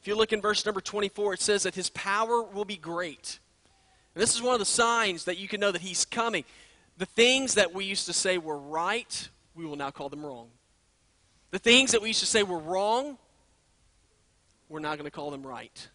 If 0.00 0.06
you 0.06 0.14
look 0.14 0.32
in 0.32 0.40
verse 0.40 0.64
number 0.64 0.80
24, 0.80 1.34
it 1.34 1.40
says 1.40 1.64
that 1.64 1.74
his 1.74 1.90
power 1.90 2.44
will 2.44 2.64
be 2.64 2.76
great. 2.76 3.40
And 4.14 4.22
this 4.22 4.36
is 4.36 4.40
one 4.40 4.54
of 4.54 4.60
the 4.60 4.64
signs 4.64 5.24
that 5.24 5.36
you 5.36 5.48
can 5.48 5.58
know 5.58 5.72
that 5.72 5.82
he's 5.82 6.04
coming. 6.04 6.44
The 6.96 7.06
things 7.06 7.54
that 7.54 7.74
we 7.74 7.86
used 7.86 8.06
to 8.06 8.12
say 8.12 8.38
were 8.38 8.56
right, 8.56 9.28
we 9.56 9.66
will 9.66 9.74
now 9.74 9.90
call 9.90 10.08
them 10.08 10.24
wrong. 10.24 10.50
The 11.50 11.58
things 11.58 11.92
that 11.92 12.02
we 12.02 12.08
used 12.08 12.20
to 12.20 12.26
say 12.26 12.42
were 12.42 12.58
wrong, 12.58 13.16
we're 14.68 14.80
not 14.80 14.98
going 14.98 15.06
to 15.06 15.10
call 15.10 15.30
them 15.30 15.46
right. 15.46 15.88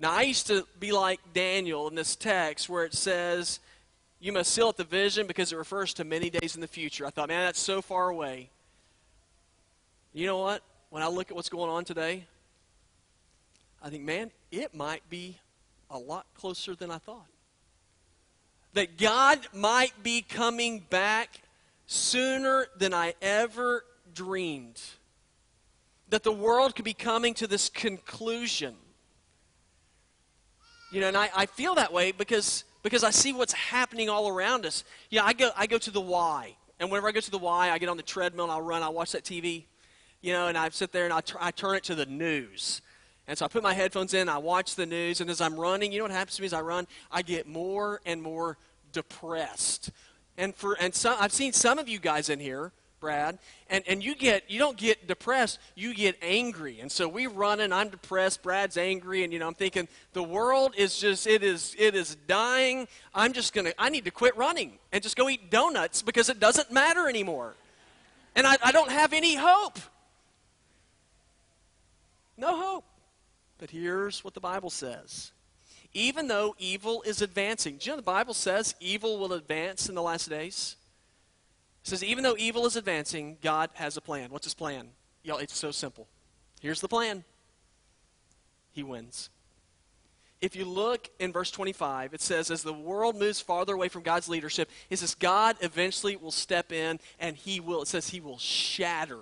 Now, 0.00 0.12
I 0.12 0.22
used 0.22 0.48
to 0.48 0.66
be 0.80 0.90
like 0.90 1.20
Daniel 1.32 1.88
in 1.88 1.94
this 1.94 2.16
text 2.16 2.68
where 2.68 2.84
it 2.84 2.94
says, 2.94 3.60
You 4.18 4.32
must 4.32 4.52
seal 4.52 4.68
up 4.68 4.76
the 4.76 4.84
vision 4.84 5.26
because 5.26 5.52
it 5.52 5.56
refers 5.56 5.94
to 5.94 6.04
many 6.04 6.30
days 6.30 6.56
in 6.56 6.60
the 6.60 6.66
future. 6.66 7.06
I 7.06 7.10
thought, 7.10 7.28
man, 7.28 7.46
that's 7.46 7.60
so 7.60 7.80
far 7.80 8.08
away. 8.08 8.50
You 10.12 10.26
know 10.26 10.38
what? 10.38 10.62
When 10.90 11.02
I 11.02 11.08
look 11.08 11.30
at 11.30 11.36
what's 11.36 11.48
going 11.48 11.70
on 11.70 11.84
today, 11.84 12.26
I 13.82 13.90
think, 13.90 14.02
man, 14.02 14.30
it 14.50 14.74
might 14.74 15.08
be 15.08 15.38
a 15.90 15.98
lot 15.98 16.26
closer 16.34 16.74
than 16.74 16.90
I 16.90 16.98
thought. 16.98 17.26
That 18.72 18.98
God 18.98 19.40
might 19.52 20.02
be 20.02 20.22
coming 20.22 20.80
back 20.90 21.40
sooner 21.86 22.66
than 22.76 22.92
I 22.92 23.14
ever 23.22 23.84
dreamed. 24.14 24.80
That 26.08 26.22
the 26.22 26.32
world 26.32 26.76
could 26.76 26.84
be 26.84 26.94
coming 26.94 27.34
to 27.34 27.46
this 27.46 27.68
conclusion. 27.68 28.74
You 30.92 31.00
know, 31.00 31.08
and 31.08 31.16
I, 31.16 31.28
I 31.34 31.46
feel 31.46 31.74
that 31.74 31.92
way 31.92 32.12
because, 32.12 32.64
because 32.82 33.02
I 33.02 33.10
see 33.10 33.32
what's 33.32 33.52
happening 33.52 34.08
all 34.08 34.28
around 34.28 34.64
us. 34.64 34.84
Yeah, 35.10 35.24
I 35.24 35.32
go, 35.32 35.50
I 35.56 35.66
go 35.66 35.78
to 35.78 35.90
the 35.90 36.00
Y. 36.00 36.54
And 36.78 36.90
whenever 36.90 37.08
I 37.08 37.12
go 37.12 37.20
to 37.20 37.30
the 37.30 37.38
Y, 37.38 37.70
I 37.70 37.78
get 37.78 37.88
on 37.88 37.96
the 37.96 38.02
treadmill 38.02 38.44
and 38.44 38.52
I'll 38.52 38.62
run, 38.62 38.82
I'll 38.82 38.94
watch 38.94 39.12
that 39.12 39.24
TV. 39.24 39.64
You 40.20 40.32
know, 40.32 40.46
and 40.46 40.56
I 40.56 40.68
sit 40.68 40.92
there 40.92 41.04
and 41.04 41.12
I, 41.12 41.20
I 41.40 41.50
turn 41.50 41.76
it 41.76 41.84
to 41.84 41.94
the 41.94 42.06
news. 42.06 42.80
And 43.26 43.38
so 43.38 43.44
I 43.44 43.48
put 43.48 43.62
my 43.62 43.74
headphones 43.74 44.14
in, 44.14 44.28
I 44.28 44.38
watch 44.38 44.74
the 44.74 44.86
news, 44.86 45.20
and 45.20 45.30
as 45.30 45.40
I'm 45.40 45.56
running, 45.56 45.92
you 45.92 45.98
know 45.98 46.04
what 46.04 46.10
happens 46.10 46.36
to 46.36 46.42
me 46.42 46.46
as 46.46 46.52
I 46.52 46.60
run? 46.60 46.86
I 47.10 47.22
get 47.22 47.46
more 47.46 48.00
and 48.04 48.20
more 48.20 48.58
depressed. 48.92 49.90
And 50.36 50.54
for 50.54 50.74
and 50.74 50.94
some, 50.94 51.16
I've 51.18 51.32
seen 51.32 51.52
some 51.52 51.78
of 51.78 51.88
you 51.88 51.98
guys 51.98 52.28
in 52.28 52.38
here, 52.38 52.72
Brad, 53.04 53.38
and, 53.68 53.84
and 53.86 54.02
you 54.02 54.14
get 54.14 54.50
you 54.50 54.58
don't 54.58 54.78
get 54.78 55.06
depressed, 55.06 55.58
you 55.74 55.92
get 55.92 56.16
angry. 56.22 56.80
And 56.80 56.90
so 56.90 57.06
we 57.06 57.26
run 57.26 57.60
and 57.60 57.74
I'm 57.74 57.90
depressed, 57.90 58.42
Brad's 58.42 58.78
angry, 58.78 59.24
and 59.24 59.30
you 59.30 59.38
know, 59.38 59.46
I'm 59.46 59.52
thinking 59.52 59.88
the 60.14 60.22
world 60.22 60.72
is 60.74 60.98
just 60.98 61.26
it 61.26 61.42
is 61.42 61.76
it 61.78 61.94
is 61.94 62.16
dying. 62.26 62.88
I'm 63.14 63.34
just 63.34 63.52
gonna 63.52 63.74
I 63.78 63.90
need 63.90 64.06
to 64.06 64.10
quit 64.10 64.34
running 64.38 64.78
and 64.90 65.02
just 65.02 65.16
go 65.16 65.28
eat 65.28 65.50
donuts 65.50 66.00
because 66.00 66.30
it 66.30 66.40
doesn't 66.40 66.72
matter 66.72 67.06
anymore. 67.06 67.56
And 68.34 68.46
I, 68.46 68.56
I 68.64 68.72
don't 68.72 68.90
have 68.90 69.12
any 69.12 69.34
hope. 69.34 69.78
No 72.38 72.56
hope. 72.56 72.84
But 73.58 73.68
here's 73.68 74.24
what 74.24 74.32
the 74.32 74.40
Bible 74.40 74.70
says. 74.70 75.32
Even 75.92 76.26
though 76.26 76.56
evil 76.58 77.02
is 77.04 77.20
advancing, 77.20 77.76
do 77.76 77.84
you 77.84 77.92
know 77.92 77.96
the 77.96 78.02
Bible 78.02 78.32
says 78.32 78.74
evil 78.80 79.18
will 79.18 79.34
advance 79.34 79.90
in 79.90 79.94
the 79.94 80.00
last 80.00 80.30
days? 80.30 80.76
It 81.84 81.88
says, 81.88 82.02
even 82.02 82.24
though 82.24 82.36
evil 82.38 82.64
is 82.64 82.76
advancing, 82.76 83.36
God 83.42 83.68
has 83.74 83.98
a 83.98 84.00
plan. 84.00 84.30
What's 84.30 84.46
his 84.46 84.54
plan? 84.54 84.88
Y'all, 85.22 85.36
it's 85.36 85.56
so 85.56 85.70
simple. 85.70 86.08
Here's 86.60 86.80
the 86.80 86.88
plan 86.88 87.24
He 88.72 88.82
wins. 88.82 89.28
If 90.40 90.56
you 90.56 90.64
look 90.64 91.10
in 91.18 91.30
verse 91.30 91.50
25, 91.50 92.14
it 92.14 92.22
says, 92.22 92.50
as 92.50 92.62
the 92.62 92.72
world 92.72 93.16
moves 93.18 93.40
farther 93.40 93.74
away 93.74 93.88
from 93.88 94.02
God's 94.02 94.30
leadership, 94.30 94.70
it 94.88 94.98
says, 94.98 95.14
God 95.14 95.56
eventually 95.60 96.16
will 96.16 96.30
step 96.30 96.72
in 96.72 97.00
and 97.18 97.36
he 97.36 97.60
will, 97.60 97.82
it 97.82 97.88
says, 97.88 98.08
he 98.08 98.20
will 98.20 98.38
shatter 98.38 99.20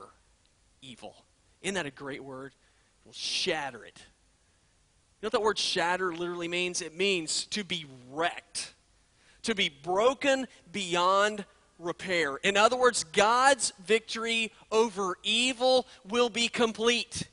evil. 0.80 1.24
Isn't 1.62 1.74
that 1.74 1.86
a 1.86 1.90
great 1.90 2.22
word? 2.22 2.52
He 3.02 3.08
will 3.08 3.12
shatter 3.12 3.84
it. 3.84 4.00
You 5.20 5.26
know 5.26 5.26
what 5.26 5.32
that 5.32 5.42
word 5.42 5.58
shatter 5.58 6.12
literally 6.12 6.48
means? 6.48 6.80
It 6.80 6.96
means 6.96 7.46
to 7.46 7.64
be 7.64 7.86
wrecked, 8.10 8.74
to 9.42 9.54
be 9.54 9.68
broken 9.68 10.46
beyond 10.70 11.44
repair. 11.82 12.36
In 12.36 12.56
other 12.56 12.76
words, 12.76 13.04
God's 13.04 13.72
victory 13.84 14.52
over 14.70 15.16
evil 15.22 15.86
will 16.08 16.28
be 16.28 16.48
complete. 16.48 17.28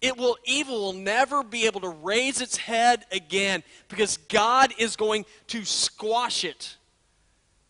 It 0.00 0.16
will 0.16 0.36
evil 0.44 0.80
will 0.80 0.92
never 0.92 1.42
be 1.42 1.66
able 1.66 1.80
to 1.80 1.88
raise 1.88 2.40
its 2.40 2.56
head 2.56 3.04
again 3.10 3.62
because 3.88 4.16
God 4.16 4.74
is 4.78 4.96
going 4.96 5.24
to 5.48 5.64
squash 5.64 6.44
it. 6.44 6.76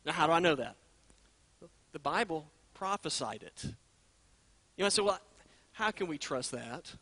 Now, 0.04 0.12
how 0.12 0.26
do 0.26 0.32
I 0.32 0.40
know 0.40 0.54
that? 0.54 0.76
The 1.92 1.98
Bible 1.98 2.46
prophesied 2.74 3.42
it. 3.42 3.64
You 4.76 4.84
might 4.84 4.92
say, 4.92 5.02
well, 5.02 5.20
how 5.72 5.90
can 5.90 6.06
we 6.06 6.18
trust 6.18 6.52
that? 6.52 6.92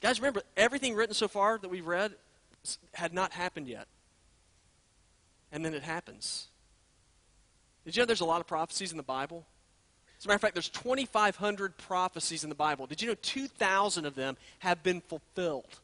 Guys, 0.00 0.20
remember, 0.20 0.42
everything 0.56 0.94
written 0.94 1.14
so 1.14 1.28
far 1.28 1.58
that 1.58 1.68
we've 1.68 1.86
read 1.86 2.12
had 2.92 3.14
not 3.14 3.32
happened 3.32 3.68
yet. 3.68 3.86
And 5.50 5.64
then 5.64 5.72
it 5.72 5.82
happens. 5.82 6.48
Did 7.84 7.96
you 7.96 8.02
know 8.02 8.06
there's 8.06 8.20
a 8.20 8.24
lot 8.24 8.40
of 8.40 8.46
prophecies 8.46 8.90
in 8.90 8.96
the 8.96 9.02
Bible? 9.02 9.44
As 10.18 10.24
a 10.24 10.28
matter 10.28 10.36
of 10.36 10.40
fact, 10.40 10.54
there's 10.54 10.68
2,500 10.70 11.76
prophecies 11.76 12.44
in 12.44 12.48
the 12.48 12.54
Bible. 12.54 12.86
Did 12.86 13.02
you 13.02 13.08
know 13.08 13.16
2,000 13.20 14.06
of 14.06 14.14
them 14.14 14.36
have 14.60 14.82
been 14.82 15.00
fulfilled? 15.02 15.80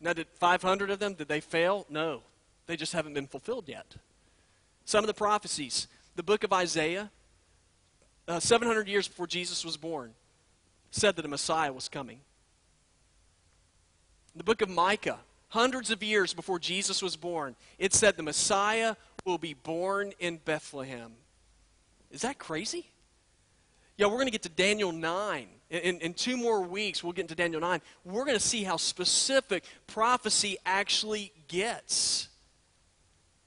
Now, 0.00 0.14
did 0.14 0.26
500 0.38 0.90
of 0.90 0.98
them, 0.98 1.14
did 1.14 1.28
they 1.28 1.40
fail? 1.40 1.86
No. 1.90 2.22
They 2.66 2.76
just 2.76 2.92
haven't 2.92 3.14
been 3.14 3.26
fulfilled 3.26 3.64
yet. 3.66 3.96
Some 4.84 5.04
of 5.04 5.08
the 5.08 5.14
prophecies, 5.14 5.86
the 6.16 6.22
book 6.22 6.44
of 6.44 6.52
Isaiah, 6.52 7.10
uh, 8.26 8.40
700 8.40 8.88
years 8.88 9.08
before 9.08 9.26
Jesus 9.26 9.64
was 9.64 9.76
born, 9.76 10.14
said 10.90 11.16
that 11.16 11.24
a 11.24 11.28
Messiah 11.28 11.72
was 11.72 11.88
coming. 11.88 12.20
The 14.34 14.44
book 14.44 14.62
of 14.62 14.70
Micah, 14.70 15.18
hundreds 15.48 15.90
of 15.90 16.02
years 16.02 16.32
before 16.32 16.58
Jesus 16.58 17.02
was 17.02 17.16
born, 17.16 17.56
it 17.78 17.92
said 17.92 18.16
the 18.16 18.22
Messiah 18.22 18.94
will 19.24 19.38
be 19.38 19.54
born 19.54 20.12
in 20.18 20.38
Bethlehem. 20.38 21.12
Is 22.10 22.22
that 22.22 22.38
crazy? 22.38 22.86
Yeah, 23.96 24.06
we're 24.06 24.14
going 24.14 24.26
to 24.26 24.32
get 24.32 24.42
to 24.42 24.48
Daniel 24.48 24.92
9. 24.92 25.46
In, 25.70 26.00
in, 26.00 26.14
two 26.14 26.36
more 26.36 26.62
weeks, 26.62 27.04
we'll 27.04 27.12
get 27.12 27.22
into 27.22 27.34
Daniel 27.34 27.60
9. 27.60 27.80
We're 28.04 28.24
going 28.24 28.36
to 28.36 28.42
see 28.42 28.64
how 28.64 28.76
specific 28.76 29.62
prophecy 29.86 30.56
actually 30.66 31.32
gets. 31.46 32.28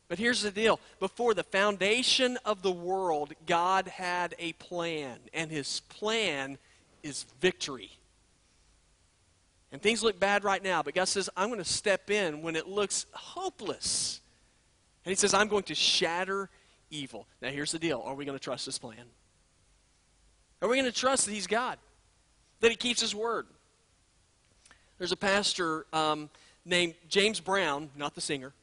But 0.07 0.19
here's 0.19 0.41
the 0.41 0.51
deal 0.51 0.79
before 0.99 1.33
the 1.33 1.43
foundation 1.43 2.37
of 2.45 2.61
the 2.61 2.71
world, 2.71 3.33
God 3.45 3.87
had 3.87 4.35
a 4.39 4.53
plan, 4.53 5.17
and 5.33 5.51
his 5.51 5.79
plan 5.81 6.57
is 7.01 7.25
victory. 7.41 7.91
And 9.71 9.81
things 9.81 10.03
look 10.03 10.19
bad 10.19 10.43
right 10.43 10.63
now, 10.63 10.83
but 10.83 10.93
God 10.93 11.05
says, 11.05 11.31
I'm 11.35 11.49
going 11.49 11.57
to 11.57 11.65
step 11.65 12.11
in 12.11 12.43
when 12.43 12.55
it 12.55 12.67
looks 12.67 13.07
hopeless. 13.11 14.21
And 15.05 15.11
He 15.11 15.15
says, 15.15 15.33
I'm 15.33 15.47
going 15.47 15.63
to 15.63 15.75
shatter 15.75 16.49
evil. 16.89 17.27
Now, 17.41 17.49
here's 17.49 17.71
the 17.71 17.79
deal 17.79 18.01
are 18.05 18.15
we 18.15 18.25
going 18.25 18.37
to 18.37 18.43
trust 18.43 18.65
this 18.65 18.77
plan? 18.77 19.05
Are 20.61 20.69
we 20.69 20.77
going 20.77 20.91
to 20.91 20.97
trust 20.97 21.25
that 21.25 21.31
He's 21.31 21.47
God? 21.47 21.77
That 22.61 22.71
He 22.71 22.77
keeps 22.77 23.01
His 23.01 23.13
word? 23.13 23.47
There's 24.97 25.11
a 25.11 25.17
pastor 25.17 25.85
um, 25.91 26.29
named 26.65 26.93
James 27.09 27.39
Brown, 27.39 27.89
not 27.95 28.15
the 28.15 28.21
singer, 28.21 28.53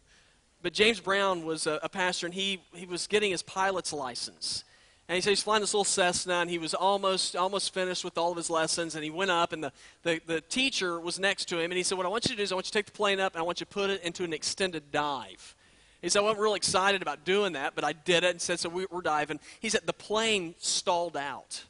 but 0.63 0.73
James 0.73 1.01
Brown 1.01 1.45
was 1.45 1.67
a, 1.67 1.81
a 1.83 1.89
pastor, 1.89 2.27
and 2.27 2.35
he, 2.35 2.63
he 2.75 2.87
was 2.87 3.07
getting 3.07 3.31
his 3.31 3.43
pilot's 3.43 3.93
license. 3.93 4.65
And 5.09 5.17
he 5.17 5.23
said 5.23 5.31
he's 5.31 5.43
flying 5.43 5.61
this 5.61 5.75
little 5.75 5.85
Cessna, 5.85 6.35
and 6.35 6.49
he 6.49 6.59
was 6.59 6.73
almost 6.73 7.35
almost 7.35 7.75
finished 7.75 8.05
with 8.05 8.17
all 8.17 8.31
of 8.31 8.37
his 8.37 8.49
lessons. 8.49 8.95
And 8.95 9.03
he 9.03 9.11
went 9.11 9.31
up, 9.31 9.53
and 9.53 9.65
the, 9.65 9.73
the, 10.03 10.21
the 10.27 10.41
teacher 10.41 11.01
was 11.01 11.19
next 11.19 11.47
to 11.47 11.59
him, 11.59 11.71
and 11.71 11.77
he 11.77 11.83
said, 11.83 11.99
"What 11.99 12.07
I 12.07 12.11
want 12.11 12.27
you 12.27 12.31
to 12.31 12.37
do 12.37 12.43
is 12.43 12.53
I 12.53 12.55
want 12.55 12.67
you 12.67 12.71
to 12.71 12.79
take 12.79 12.87
the 12.87 12.93
plane 12.93 13.19
up, 13.19 13.35
and 13.35 13.41
I 13.41 13.43
want 13.43 13.59
you 13.59 13.67
to 13.67 13.73
put 13.73 13.91
it 13.91 14.03
into 14.03 14.23
an 14.23 14.33
extended 14.33 14.93
dive." 14.93 15.57
He 16.03 16.09
said, 16.09 16.21
I 16.21 16.23
wasn't 16.23 16.41
real 16.41 16.55
excited 16.55 17.03
about 17.03 17.25
doing 17.25 17.53
that, 17.53 17.75
but 17.75 17.85
I 17.85 17.93
did 17.93 18.25
it 18.25 18.31
and 18.31 18.41
said, 18.41 18.59
so 18.59 18.69
we, 18.69 18.87
are 18.91 19.03
diving. 19.03 19.39
He 19.61 19.69
said, 19.69 19.83
the 19.85 19.93
plane 19.93 20.55
stalled 20.59 21.17
out. 21.17 21.65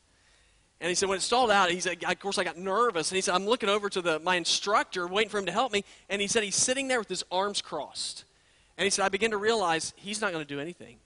And 0.80 0.88
he 0.88 0.94
said, 0.94 1.08
when 1.08 1.18
it 1.18 1.22
stalled 1.22 1.50
out, 1.50 1.70
he 1.70 1.80
said, 1.80 2.02
of 2.02 2.20
course, 2.20 2.38
I 2.38 2.44
got 2.44 2.56
nervous. 2.56 3.10
And 3.10 3.16
he 3.16 3.20
said, 3.20 3.34
I'm 3.34 3.46
looking 3.46 3.68
over 3.68 3.90
to 3.90 4.00
the, 4.00 4.18
my 4.20 4.36
instructor, 4.36 5.06
waiting 5.06 5.28
for 5.28 5.38
him 5.38 5.46
to 5.46 5.52
help 5.52 5.72
me. 5.72 5.84
And 6.08 6.22
he 6.22 6.28
said, 6.28 6.42
he's 6.42 6.56
sitting 6.56 6.88
there 6.88 7.00
with 7.00 7.08
his 7.08 7.24
arms 7.30 7.60
crossed. 7.60 8.24
And 8.78 8.84
he 8.84 8.90
said, 8.90 9.04
I 9.04 9.08
begin 9.08 9.32
to 9.32 9.36
realize 9.36 9.92
he's 9.96 10.20
not 10.20 10.32
going 10.32 10.44
to 10.44 10.48
do 10.48 10.60
anything. 10.60 10.96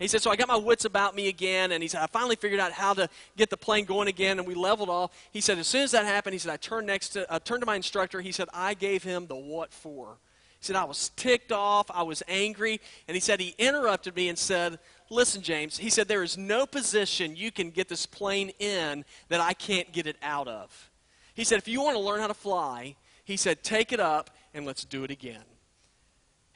He 0.00 0.08
said, 0.08 0.22
So 0.22 0.30
I 0.30 0.36
got 0.36 0.48
my 0.48 0.56
wits 0.56 0.86
about 0.86 1.14
me 1.14 1.28
again, 1.28 1.72
and 1.72 1.82
he 1.82 1.88
said, 1.88 2.02
I 2.02 2.06
finally 2.06 2.34
figured 2.34 2.58
out 2.58 2.72
how 2.72 2.94
to 2.94 3.08
get 3.36 3.50
the 3.50 3.56
plane 3.58 3.84
going 3.84 4.08
again, 4.08 4.38
and 4.38 4.48
we 4.48 4.54
leveled 4.54 4.88
off. 4.88 5.10
He 5.30 5.42
said, 5.42 5.58
As 5.58 5.66
soon 5.66 5.82
as 5.82 5.90
that 5.90 6.06
happened, 6.06 6.32
he 6.32 6.38
said, 6.38 6.50
I 6.50 6.56
turned 6.56 6.86
next 6.86 7.10
to, 7.10 7.30
uh, 7.30 7.38
turned 7.38 7.60
to 7.60 7.66
my 7.66 7.76
instructor. 7.76 8.22
He 8.22 8.32
said, 8.32 8.48
I 8.54 8.72
gave 8.72 9.02
him 9.02 9.26
the 9.26 9.36
what 9.36 9.72
for. 9.74 10.16
He 10.60 10.66
said, 10.66 10.76
I 10.76 10.84
was 10.84 11.08
ticked 11.16 11.52
off, 11.52 11.90
I 11.90 12.02
was 12.02 12.22
angry, 12.28 12.82
and 13.08 13.14
he 13.14 13.20
said, 13.20 13.40
He 13.40 13.54
interrupted 13.56 14.14
me 14.14 14.28
and 14.28 14.38
said, 14.38 14.78
Listen, 15.08 15.40
James, 15.40 15.78
he 15.78 15.88
said, 15.88 16.06
There 16.06 16.22
is 16.22 16.36
no 16.36 16.66
position 16.66 17.34
you 17.34 17.50
can 17.50 17.70
get 17.70 17.88
this 17.88 18.04
plane 18.04 18.50
in 18.58 19.06
that 19.30 19.40
I 19.40 19.54
can't 19.54 19.90
get 19.90 20.06
it 20.06 20.16
out 20.22 20.48
of. 20.48 20.90
He 21.34 21.44
said, 21.44 21.58
If 21.58 21.66
you 21.66 21.80
want 21.82 21.96
to 21.96 22.02
learn 22.02 22.20
how 22.20 22.26
to 22.26 22.34
fly, 22.34 22.96
he 23.24 23.38
said, 23.38 23.62
Take 23.62 23.90
it 23.90 24.00
up 24.00 24.30
and 24.52 24.66
let's 24.66 24.84
do 24.84 25.02
it 25.02 25.10
again. 25.10 25.42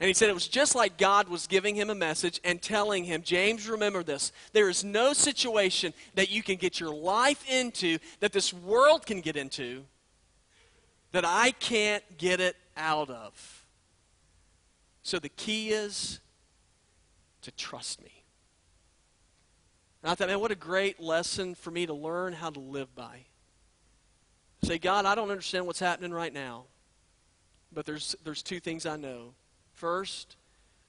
And 0.01 0.09
he 0.09 0.13
said 0.13 0.29
it 0.29 0.35
was 0.35 0.49
just 0.49 0.75
like 0.75 0.99
God 0.99 1.29
was 1.29 1.47
giving 1.47 1.75
him 1.75 1.89
a 1.89 1.95
message 1.95 2.41
and 2.45 2.61
telling 2.61 3.05
him, 3.05 3.23
James, 3.23 3.67
remember 3.67 4.03
this. 4.03 4.33
There 4.53 4.69
is 4.69 4.85
no 4.85 5.15
situation 5.15 5.95
that 6.15 6.31
you 6.31 6.43
can 6.43 6.57
get 6.57 6.79
your 6.79 6.93
life 6.93 7.49
into, 7.49 7.99
that 8.21 8.33
this 8.33 8.53
world 8.53 9.07
can 9.07 9.23
get 9.23 9.37
into, 9.37 9.85
that 11.13 11.25
I 11.25 11.53
can't 11.53 12.03
get 12.19 12.41
it 12.41 12.57
out 12.77 13.09
of. 13.09 13.64
So 15.05 15.19
the 15.19 15.29
key 15.29 15.69
is 15.69 16.19
to 17.43 17.53
trust 17.53 18.03
me. 18.03 18.25
And 20.03 20.11
I 20.11 20.15
thought, 20.15 20.29
man, 20.29 20.41
what 20.41 20.51
a 20.51 20.57
great 20.57 20.99
lesson 20.99 21.55
for 21.55 21.71
me 21.71 21.85
to 21.85 21.93
learn 21.93 22.33
how 22.33 22.49
to 22.49 22.59
live 22.59 22.95
by. 22.95 23.27
Say, 24.65 24.79
God, 24.79 25.05
I 25.05 25.15
don't 25.15 25.31
understand 25.31 25.67
what's 25.67 25.79
happening 25.79 26.11
right 26.11 26.33
now, 26.33 26.65
but 27.71 27.85
there's, 27.85 28.17
there's 28.25 28.43
two 28.43 28.61
things 28.61 28.87
I 28.87 28.97
know. 28.97 29.35
First, 29.75 30.37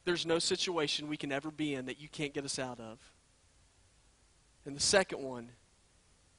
there's 0.06 0.26
no 0.26 0.40
situation 0.40 1.10
we 1.10 1.18
can 1.18 1.34
ever 1.34 1.52
be 1.52 1.74
in 1.74 1.86
that 1.88 2.00
you 2.00 2.08
can't 2.08 2.34
get 2.34 2.46
us 2.46 2.58
out 2.58 2.80
of. 2.80 2.98
And 4.66 4.78
the 4.78 4.82
second 4.82 5.22
one 5.22 5.50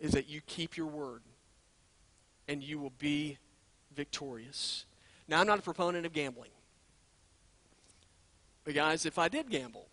is 0.01 0.13
that 0.13 0.31
you 0.31 0.41
keep 0.47 0.79
your 0.79 0.87
word 0.87 1.21
and 2.49 2.63
you 2.63 2.79
will 2.79 2.93
be 2.99 3.37
victorious. 3.95 4.87
Now, 5.29 5.41
I'm 5.41 5.47
not 5.47 5.59
a 5.59 5.63
proponent 5.63 6.07
of 6.07 6.15
gambling. 6.15 6.51
But, 8.67 8.75
guys, 8.75 9.07
if 9.07 9.17
I 9.17 9.29
did 9.29 9.49
gamble, 9.49 9.87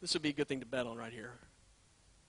this 0.00 0.14
would 0.14 0.22
be 0.22 0.30
a 0.30 0.32
good 0.32 0.48
thing 0.48 0.58
to 0.60 0.66
bet 0.66 0.84
on 0.84 0.96
right 0.96 1.12
here. 1.12 1.34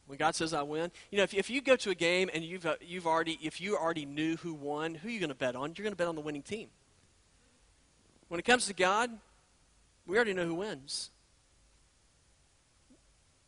When 0.05 0.19
God 0.19 0.35
says 0.35 0.53
I 0.53 0.61
win, 0.61 0.91
you 1.09 1.17
know, 1.17 1.23
if, 1.23 1.33
if 1.33 1.49
you 1.49 1.59
go 1.59 1.75
to 1.75 1.89
a 1.89 1.95
game 1.95 2.29
and 2.31 2.43
you've, 2.43 2.67
uh, 2.67 2.75
you've 2.81 3.07
already, 3.07 3.39
if 3.41 3.59
you 3.59 3.75
already 3.75 4.05
knew 4.05 4.37
who 4.37 4.53
won, 4.53 4.93
who 4.93 5.07
are 5.07 5.11
you 5.11 5.19
going 5.19 5.29
to 5.29 5.35
bet 5.35 5.55
on? 5.55 5.73
You're 5.75 5.83
going 5.83 5.93
to 5.93 5.97
bet 5.97 6.07
on 6.07 6.15
the 6.15 6.21
winning 6.21 6.43
team. 6.43 6.69
When 8.27 8.39
it 8.39 8.43
comes 8.43 8.67
to 8.67 8.73
God, 8.75 9.09
we 10.05 10.17
already 10.17 10.33
know 10.33 10.45
who 10.45 10.53
wins. 10.53 11.09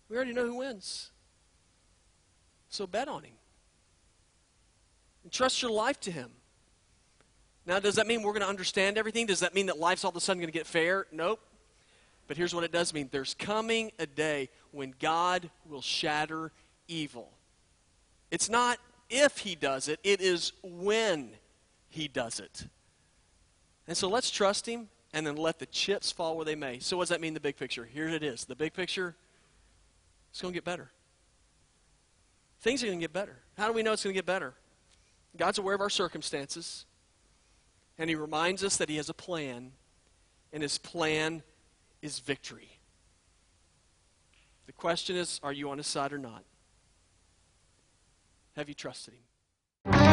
We 0.09 0.15
already 0.15 0.33
know 0.33 0.45
who 0.45 0.55
wins. 0.55 1.11
So 2.69 2.87
bet 2.87 3.07
on 3.07 3.23
Him. 3.23 3.35
And 5.23 5.31
trust 5.31 5.61
your 5.61 5.71
life 5.71 5.99
to 6.01 6.11
Him. 6.11 6.31
Now, 7.65 7.80
does 7.80 7.95
that 7.95 8.08
mean 8.08 8.21
we're 8.23 8.34
going 8.34 8.41
to 8.41 8.47
understand 8.47 8.97
everything? 8.97 9.26
Does 9.26 9.39
that 9.39 9.56
mean 9.56 9.67
that 9.67 9.80
life's 9.80 10.04
all 10.04 10.10
of 10.10 10.15
a 10.15 10.19
sudden 10.19 10.41
going 10.41 10.52
to 10.52 10.58
get 10.58 10.67
fair? 10.67 11.08
Nope. 11.12 11.39
But 12.28 12.38
here's 12.38 12.54
what 12.54 12.63
it 12.63 12.71
does 12.71 12.93
mean 12.93 13.10
there's 13.12 13.34
coming 13.34 13.91
a 13.99 14.06
day 14.06 14.49
when 14.71 14.93
God 14.99 15.49
will 15.65 15.82
shatter 15.82 16.52
evil. 16.88 17.30
It's 18.32 18.49
not 18.49 18.80
if 19.10 19.39
He 19.39 19.56
does 19.56 19.88
it, 19.88 19.99
it 20.04 20.21
is 20.21 20.54
when 20.62 21.32
He 21.89 22.08
does 22.08 22.39
it. 22.39 22.67
And 23.88 23.95
so 23.95 24.10
let's 24.10 24.32
trust 24.32 24.67
Him 24.67 24.88
and 25.13 25.28
then 25.28 25.36
let 25.36 25.60
the 25.60 25.65
chips 25.67 26.12
fall 26.12 26.36
where 26.36 26.45
they 26.45 26.56
may. 26.56 26.80
So, 26.80 26.97
what 26.97 27.04
does 27.04 27.10
that 27.10 27.21
mean, 27.21 27.34
the 27.34 27.39
big 27.39 27.58
picture? 27.58 27.86
Here 27.86 28.08
it 28.08 28.23
is. 28.23 28.45
The 28.45 28.56
big 28.56 28.73
picture, 28.73 29.15
it's 30.32 30.41
going 30.41 30.54
to 30.54 30.58
get 30.58 30.65
better. 30.65 30.89
Things 32.62 32.82
are 32.82 32.88
going 32.88 32.99
to 32.99 33.04
get 33.04 33.13
better. 33.13 33.38
How 33.58 33.67
do 33.67 33.73
we 33.73 33.84
know 33.84 33.91
it's 33.93 34.04
going 34.04 34.13
to 34.13 34.17
get 34.17 34.26
better? 34.26 34.54
God's 35.38 35.60
aware 35.60 35.76
of 35.76 35.82
our 35.82 35.89
circumstances, 35.89 36.86
and 37.97 38.10
He 38.10 38.15
reminds 38.15 38.63
us 38.63 38.77
that 38.77 38.89
He 38.89 38.97
has 38.97 39.10
a 39.10 39.13
plan, 39.13 39.71
and 40.51 40.63
His 40.63 40.77
plan 40.77 41.43
is 42.01 42.19
victory. 42.19 42.79
The 44.65 44.73
question 44.73 45.15
is 45.15 45.39
are 45.43 45.53
you 45.53 45.69
on 45.69 45.77
His 45.77 45.88
side 45.88 46.13
or 46.13 46.19
not? 46.19 46.43
Have 48.56 48.69
you 48.69 48.75
trusted 48.75 49.13
Him? 49.13 50.12